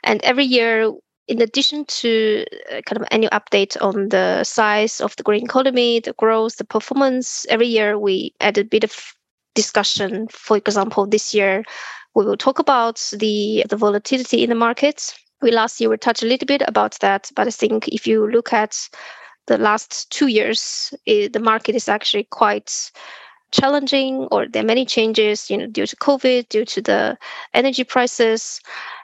and 0.03 0.23
every 0.25 0.45
year 0.45 0.93
in 1.29 1.41
addition 1.41 1.85
to 1.85 2.45
uh, 2.73 2.81
kind 2.83 3.01
of 3.01 3.07
annual 3.13 3.31
update 3.31 3.81
on 3.81 4.09
the 4.09 4.43
size 4.43 5.01
of 5.01 5.15
the 5.17 5.23
green 5.23 5.45
economy 5.45 6.01
the 6.01 6.13
growth 6.15 6.57
the 6.57 6.65
performance 6.65 7.47
every 7.49 7.69
year 7.69 7.99
we 7.99 8.35
add 8.41 8.59
a 8.59 8.65
bit 8.65 8.85
of 8.85 9.15
discussion 9.55 10.27
for 10.29 10.57
example 10.57 11.07
this 11.07 11.33
year 11.33 11.63
we 12.15 12.25
will 12.25 12.37
talk 12.37 12.59
about 12.59 12.97
the 13.13 13.65
the 13.69 13.77
volatility 13.77 14.43
in 14.43 14.51
the 14.51 14.57
markets 14.57 15.15
we 15.43 15.51
last 15.51 15.81
year 15.81 15.91
we 15.91 15.97
touched 15.97 16.23
a 16.23 16.27
little 16.27 16.47
bit 16.47 16.63
about 16.67 16.99
that, 17.01 17.31
but 17.35 17.47
I 17.47 17.51
think 17.51 17.89
if 17.89 18.07
you 18.07 18.31
look 18.31 18.53
at 18.53 18.89
the 19.47 19.59
last 19.59 20.11
two 20.11 20.27
years, 20.27 20.93
it, 21.07 21.33
the 21.33 21.41
market 21.41 21.75
is 21.75 21.89
actually 21.89 22.25
quite 22.25 22.91
challenging, 23.51 24.29
or 24.31 24.47
there 24.47 24.63
are 24.63 24.67
many 24.67 24.85
changes, 24.85 25.51
you 25.51 25.57
know, 25.57 25.67
due 25.67 25.87
to 25.87 25.97
COVID, 25.97 26.49
due 26.51 26.65
to 26.67 26.83
the 26.83 27.19
energy 27.55 27.85
prices. 27.85 28.61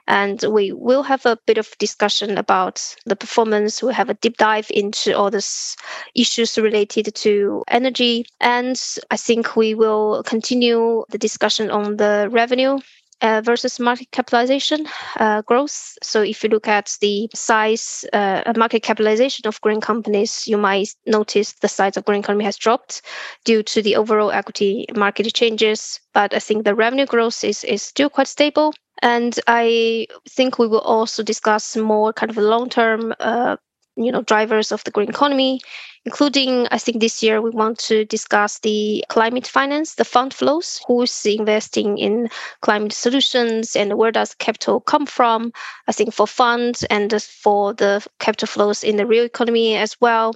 And 0.07 0.41
we 0.49 0.71
will 0.71 1.03
have 1.03 1.27
a 1.27 1.39
bit 1.47 1.59
of 1.59 1.77
discussion 1.79 2.39
about 2.39 2.95
the 3.07 3.17
performance. 3.17 3.83
We'll 3.83 3.93
have 3.93 4.11
a 4.11 4.15
deep 4.15 4.37
dive 4.37 4.71
into 4.71 5.17
all 5.19 5.33
these 5.33 5.77
issues 6.15 6.57
related 6.57 7.13
to 7.13 7.65
energy. 7.67 8.27
And 8.41 8.81
I 9.11 9.17
think 9.17 9.57
we 9.57 9.75
will 9.75 10.23
continue 10.23 11.05
the 11.09 11.19
discussion 11.19 11.73
on 11.73 11.97
the 11.97 12.29
revenue 12.31 12.79
uh, 13.23 13.41
versus 13.45 13.81
market 13.81 14.11
capitalization 14.11 14.87
uh, 15.19 15.43
growth. 15.43 15.97
So 16.03 16.23
if 16.23 16.43
you 16.43 16.51
look 16.51 16.69
at 16.69 16.97
the 17.01 17.29
size, 17.35 18.05
uh, 18.13 18.53
market 18.57 18.83
capitalization 18.83 19.47
of 19.47 19.61
green 19.61 19.81
companies, 19.81 20.47
you 20.47 20.57
might 20.57 20.89
notice 21.07 21.53
the 21.55 21.69
size 21.69 21.97
of 21.97 22.05
green 22.05 22.21
economy 22.21 22.45
has 22.45 22.57
dropped 22.57 23.03
due 23.45 23.63
to 23.63 23.83
the 23.83 23.97
overall 23.97 24.31
equity 24.31 24.87
market 24.95 25.33
changes. 25.35 26.01
But 26.13 26.35
I 26.35 26.39
think 26.39 26.65
the 26.65 26.75
revenue 26.75 27.07
growth 27.07 27.43
is, 27.45 27.65
is 27.65 27.83
still 27.83 28.11
quite 28.11 28.29
stable. 28.29 28.75
And 29.03 29.39
I 29.47 30.07
think 30.29 30.59
we 30.59 30.67
will 30.67 30.81
also 30.81 31.23
discuss 31.23 31.77
more 31.77 32.13
kind 32.13 32.31
of 32.31 32.39
long-term 32.39 33.15
uh, 33.21 33.57
you 33.97 34.13
know 34.13 34.23
drivers 34.23 34.73
of 34.73 34.83
the 34.85 34.91
green 34.91 35.09
economy 35.09 35.61
including 36.05 36.67
i 36.71 36.79
think 36.79 37.01
this 37.01 37.23
year 37.23 37.41
we 37.41 37.51
want 37.51 37.79
to 37.79 38.05
discuss 38.05 38.59
the 38.61 39.05
climate 39.09 39.47
finance 39.47 39.95
the 39.95 40.05
fund 40.05 40.33
flows 40.33 40.81
who's 40.87 41.25
investing 41.25 41.99
in 41.99 42.29
climate 42.61 42.93
solutions 42.93 43.75
and 43.75 43.97
where 43.99 44.13
does 44.13 44.35
capital 44.35 44.81
come 44.81 45.07
from 45.07 45.53
i 45.89 45.93
think 45.93 46.13
for 46.13 46.27
funds 46.27 46.85
and 46.85 47.23
for 47.23 47.73
the 47.75 48.05
capital 48.19 48.47
flows 48.47 48.85
in 48.85 48.97
the 48.97 49.07
real 49.07 49.25
economy 49.25 49.77
as 49.77 49.97
well 50.01 50.35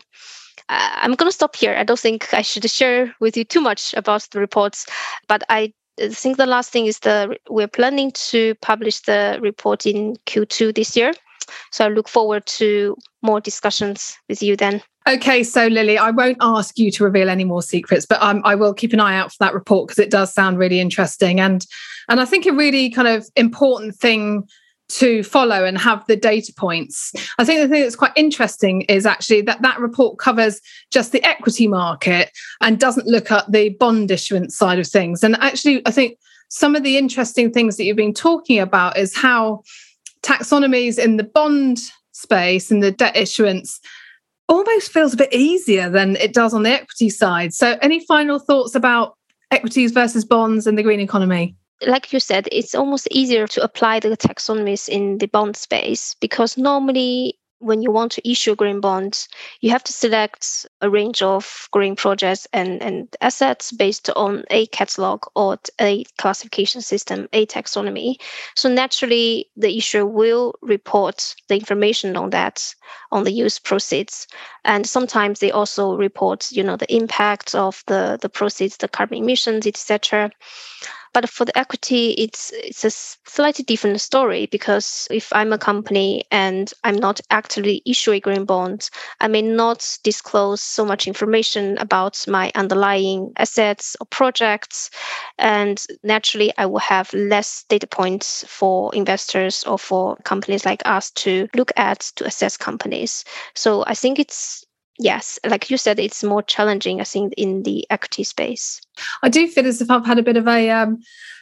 uh, 0.69 0.91
i'm 1.03 1.15
going 1.15 1.29
to 1.29 1.35
stop 1.35 1.55
here 1.55 1.75
i 1.77 1.85
don't 1.85 2.01
think 2.01 2.33
i 2.35 2.43
should 2.43 2.69
share 2.69 3.15
with 3.21 3.37
you 3.37 3.45
too 3.45 3.61
much 3.61 3.95
about 3.95 4.27
the 4.33 4.41
reports 4.41 4.87
but 5.29 5.43
i 5.49 5.73
think 6.09 6.37
the 6.37 6.47
last 6.47 6.73
thing 6.73 6.87
is 6.87 7.01
the 7.01 7.37
we're 7.49 7.69
planning 7.69 8.11
to 8.13 8.55
publish 8.57 9.01
the 9.01 9.39
report 9.43 9.87
in 9.87 10.17
Q2 10.27 10.75
this 10.75 10.97
year. 10.97 11.13
So 11.71 11.85
I 11.85 11.89
look 11.89 12.09
forward 12.09 12.47
to 12.47 12.97
more 13.23 13.41
discussions 13.41 14.17
with 14.29 14.43
you 14.43 14.57
then. 14.57 14.83
Okay, 15.09 15.43
so 15.43 15.67
Lily, 15.67 15.97
I 15.97 16.11
won't 16.11 16.37
ask 16.41 16.79
you 16.79 16.91
to 16.93 17.05
reveal 17.05 17.31
any 17.31 17.45
more 17.45 17.63
secrets, 17.63 18.05
but 18.07 18.23
um, 18.23 18.43
I 18.45 18.55
will 18.55 18.75
keep 18.75 18.93
an 18.93 19.01
eye 19.01 19.17
out 19.17 19.33
for 19.33 19.39
that 19.41 19.55
report 19.55 19.89
because 19.89 19.99
it 19.99 20.11
does 20.11 20.33
sound 20.33 20.59
really 20.59 20.79
interesting, 20.79 21.41
and 21.41 21.67
and 22.09 22.21
I 22.21 22.25
think 22.27 22.47
a 22.47 22.53
really 22.53 22.91
kind 22.91 23.09
of 23.09 23.27
important 23.35 23.97
thing 23.97 24.47
to 24.91 25.23
follow 25.23 25.65
and 25.65 25.79
have 25.79 26.05
the 26.07 26.17
data 26.17 26.53
points. 26.53 27.13
I 27.39 27.45
think 27.45 27.61
the 27.61 27.69
thing 27.69 27.83
that's 27.83 27.97
quite 27.97 28.13
interesting 28.17 28.83
is 28.83 29.07
actually 29.07 29.43
that 29.43 29.63
that 29.63 29.81
report 29.81 30.19
covers 30.19 30.61
just 30.91 31.13
the 31.13 31.23
equity 31.25 31.69
market 31.69 32.31
and 32.61 32.79
doesn't 32.79 33.07
look 33.07 33.31
at 33.31 33.51
the 33.51 33.71
bond 33.71 34.11
issuance 34.11 34.57
side 34.57 34.79
of 34.79 34.87
things. 34.87 35.23
And 35.23 35.37
actually, 35.41 35.83
I 35.87 35.93
think 35.93 36.19
some 36.49 36.75
of 36.75 36.83
the 36.83 36.99
interesting 36.99 37.53
things 37.53 37.77
that 37.77 37.85
you've 37.85 37.97
been 37.97 38.15
talking 38.15 38.59
about 38.59 38.99
is 38.99 39.17
how 39.17 39.63
taxonomies 40.23 40.99
in 40.99 41.17
the 41.17 41.25
bond 41.25 41.79
space 42.13 42.71
and 42.71 42.83
the 42.83 42.91
debt 42.91 43.17
issuance 43.17 43.81
almost 44.49 44.93
feels 44.93 45.15
a 45.15 45.17
bit 45.17 45.33
easier 45.33 45.89
than 45.89 46.17
it 46.17 46.35
does 46.35 46.53
on 46.53 46.65
the 46.65 46.71
equity 46.71 47.09
side. 47.09 47.55
So, 47.55 47.79
any 47.81 48.05
final 48.07 48.39
thoughts 48.39 48.75
about 48.75 49.17
equities 49.51 49.93
versus 49.93 50.25
bonds 50.25 50.67
and 50.67 50.77
the 50.77 50.83
green 50.83 51.01
economy? 51.01 51.57
Like 51.87 52.13
you 52.13 52.21
said, 52.21 52.49
it's 52.53 52.75
almost 52.75 53.09
easier 53.11 53.47
to 53.47 53.63
apply 53.63 54.01
the 54.01 54.17
taxonomies 54.17 54.89
in 54.89 55.19
the 55.19 55.29
bond 55.29 55.57
space 55.57 56.15
because 56.21 56.59
normally 56.59 57.39
when 57.61 57.83
you 57.83 57.91
want 57.91 58.13
to 58.13 58.31
issue 58.31 58.57
green 58.57 58.81
bonds, 58.81 59.29
you 59.61 59.71
have 59.71 59.85
to 59.85 59.93
select 59.93 60.67
a 60.81 60.91
range 60.91 61.23
of 61.23 61.69
green 61.71 61.95
projects 61.95 62.47
and, 62.53 62.83
and 62.83 63.15
assets 63.21 63.71
based 63.71 64.11
on 64.11 64.45
a 64.51 64.67
catalog 64.67 65.25
or 65.37 65.59
a 65.81 66.05
classification 66.17 66.81
system, 66.81 67.29
a 67.33 67.47
taxonomy. 67.47 68.17
So 68.57 68.69
naturally, 68.69 69.49
the 69.57 69.77
issuer 69.77 70.07
will 70.07 70.55
report 70.63 71.35
the 71.49 71.57
information 71.57 72.17
on 72.17 72.31
that, 72.31 72.75
on 73.13 73.25
the 73.25 73.33
use 73.33 73.59
proceeds. 73.59 74.27
And 74.65 74.87
sometimes 74.87 75.41
they 75.41 75.51
also 75.51 75.97
report, 75.97 76.51
you 76.51 76.63
know, 76.63 76.77
the 76.77 76.93
impact 76.95 77.55
of 77.55 77.85
the, 77.87 78.19
the 78.21 78.29
proceeds, 78.29 78.79
the 78.79 78.89
carbon 78.89 79.19
emissions, 79.19 79.67
etc. 79.67 80.31
But 81.13 81.29
for 81.29 81.45
the 81.45 81.59
equity, 81.59 82.13
it's 82.13 82.53
it's 82.53 82.85
a 82.85 82.91
slightly 82.91 83.65
different 83.65 84.01
story 84.01 84.47
because 84.47 85.09
if 85.11 85.33
I'm 85.33 85.53
a 85.53 85.59
company 85.59 86.25
and 86.31 86.73
I'm 86.85 86.97
not 86.97 87.21
actively 87.31 87.83
issuing 87.85 88.21
green 88.21 88.45
bonds, 88.45 88.91
I 89.21 89.29
may 89.29 89.43
not 89.43 89.99
disclose 90.05 90.61
so 90.61 90.85
much 90.85 91.07
information 91.09 91.79
about 91.79 92.25
my 92.29 92.53
underlying 92.55 93.33
assets 93.37 93.97
or 94.01 94.07
projects, 94.07 94.91
and 95.39 95.85
naturally, 96.05 96.53
I 96.59 96.67
will 96.67 96.79
have 96.79 97.13
less 97.13 97.65
data 97.69 97.87
points 97.87 98.45
for 98.47 98.95
investors 98.95 99.65
or 99.65 99.79
for 99.79 100.17
companies 100.25 100.65
like 100.65 100.83
us 100.85 101.11
to 101.13 101.49
look 101.57 101.73
at 101.77 102.01
to 102.17 102.27
assess 102.27 102.57
companies. 102.57 103.25
So 103.55 103.85
I 103.87 103.95
think 103.95 104.19
it's 104.19 104.65
yes, 105.01 105.39
like 105.45 105.71
you 105.71 105.77
said, 105.77 105.99
it's 105.99 106.23
more 106.23 106.43
challenging, 106.43 107.01
I 107.01 107.05
think, 107.05 107.33
in 107.37 107.63
the 107.63 107.87
equity 107.91 108.25
space. 108.25 108.81
I 109.23 109.29
do 109.29 109.49
feel 109.49 109.67
as 109.67 109.81
if 109.81 109.91
I've 109.91 110.07
had 110.07 110.19
a 110.19 110.23
bit 110.23 110.37
of 110.37 110.47
a 110.47 110.71
um, 110.71 111.01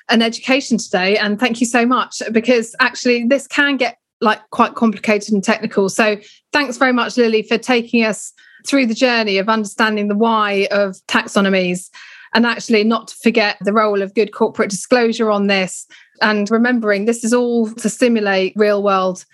an 0.08 0.22
education 0.22 0.78
today, 0.78 1.18
and 1.18 1.38
thank 1.38 1.60
you 1.60 1.66
so 1.66 1.84
much 1.84 2.22
because 2.32 2.74
actually 2.80 3.24
this 3.26 3.46
can 3.46 3.76
get 3.76 3.98
like 4.20 4.40
quite 4.50 4.74
complicated 4.74 5.32
and 5.34 5.44
technical. 5.44 5.88
So 5.88 6.16
thanks 6.52 6.76
very 6.76 6.92
much, 6.92 7.16
Lily, 7.16 7.42
for 7.42 7.58
taking 7.58 8.04
us 8.04 8.32
through 8.66 8.86
the 8.86 8.94
journey 8.94 9.38
of 9.38 9.48
understanding 9.48 10.08
the 10.08 10.16
why 10.16 10.66
of 10.70 10.96
taxonomies 11.06 11.90
and 12.34 12.44
actually 12.44 12.84
not 12.84 13.08
to 13.08 13.14
forget 13.22 13.56
the 13.60 13.72
role 13.72 14.02
of 14.02 14.14
good 14.14 14.32
corporate 14.32 14.70
disclosure 14.70 15.30
on 15.30 15.46
this 15.46 15.86
and 16.20 16.50
remembering 16.50 17.04
this 17.04 17.24
is 17.24 17.32
all 17.32 17.72
to 17.74 17.88
stimulate 17.88 18.52
real 18.56 18.82
world 18.82 19.24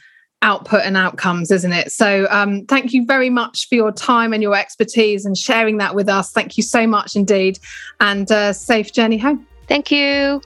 output 0.44 0.82
and 0.84 0.96
outcomes, 0.96 1.50
isn't 1.50 1.72
it? 1.72 1.90
So, 1.90 2.28
um, 2.30 2.66
thank 2.66 2.92
you 2.92 3.04
very 3.04 3.30
much 3.30 3.68
for 3.68 3.74
your 3.74 3.90
time 3.90 4.32
and 4.32 4.42
your 4.42 4.54
expertise 4.54 5.24
and 5.24 5.36
sharing 5.36 5.78
that 5.78 5.94
with 5.94 6.08
us. 6.08 6.30
Thank 6.30 6.56
you 6.56 6.62
so 6.62 6.86
much 6.86 7.16
indeed, 7.16 7.58
and 8.00 8.30
uh, 8.30 8.52
safe 8.52 8.92
journey 8.92 9.18
home. 9.18 9.46
Thank 9.66 9.90
you. 9.90 10.40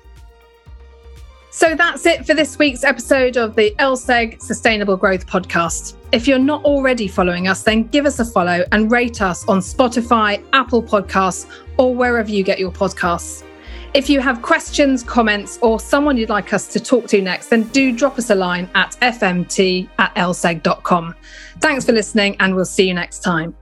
So 1.51 1.75
that's 1.75 2.07
it 2.07 2.25
for 2.25 2.35
this 2.35 2.57
week's 2.57 2.85
episode 2.85 3.37
of 3.37 3.57
the 3.57 3.75
LSEG 3.81 4.41
Sustainable 4.41 4.97
Growth 4.97 5.27
Podcast. 5.27 5.95
If 6.13 6.29
you're 6.29 6.39
not 6.39 6.65
already 6.65 7.09
following 7.09 7.49
us, 7.49 7.65
then 7.65 7.83
give 7.89 8.07
us 8.07 8.21
a 8.21 8.25
follow 8.25 8.65
and 8.71 8.93
rate 8.93 9.21
us 9.21 9.45
on 9.49 9.59
Spotify, 9.59 10.45
Apple 10.53 10.85
Podcasts, 10.85 11.51
or 11.77 11.93
wherever 11.93 12.31
you 12.31 12.45
get 12.45 12.61
your 12.61 12.71
podcasts. 12.71 13.43
If 13.95 14.11
you 14.11 14.21
have 14.21 14.43
questions, 14.43 15.03
comments, 15.03 15.59
or 15.63 15.81
someone 15.81 16.17
you'd 16.17 16.29
like 16.29 16.53
us 16.53 16.69
to 16.69 16.81
talk 16.81 17.07
to 17.09 17.23
next, 17.23 17.49
then 17.49 17.63
do 17.69 17.91
drop 17.91 18.19
us 18.19 18.31
a 18.31 18.35
line 18.35 18.69
at 18.75 18.93
fmt 19.01 19.89
at 19.99 20.15
lseg.com. 20.15 21.15
Thanks 21.61 21.85
for 21.87 21.93
listening, 21.93 22.37
and 22.39 22.55
we'll 22.55 22.65
see 22.67 22.87
you 22.87 22.95
next 22.95 23.21
time. 23.21 23.57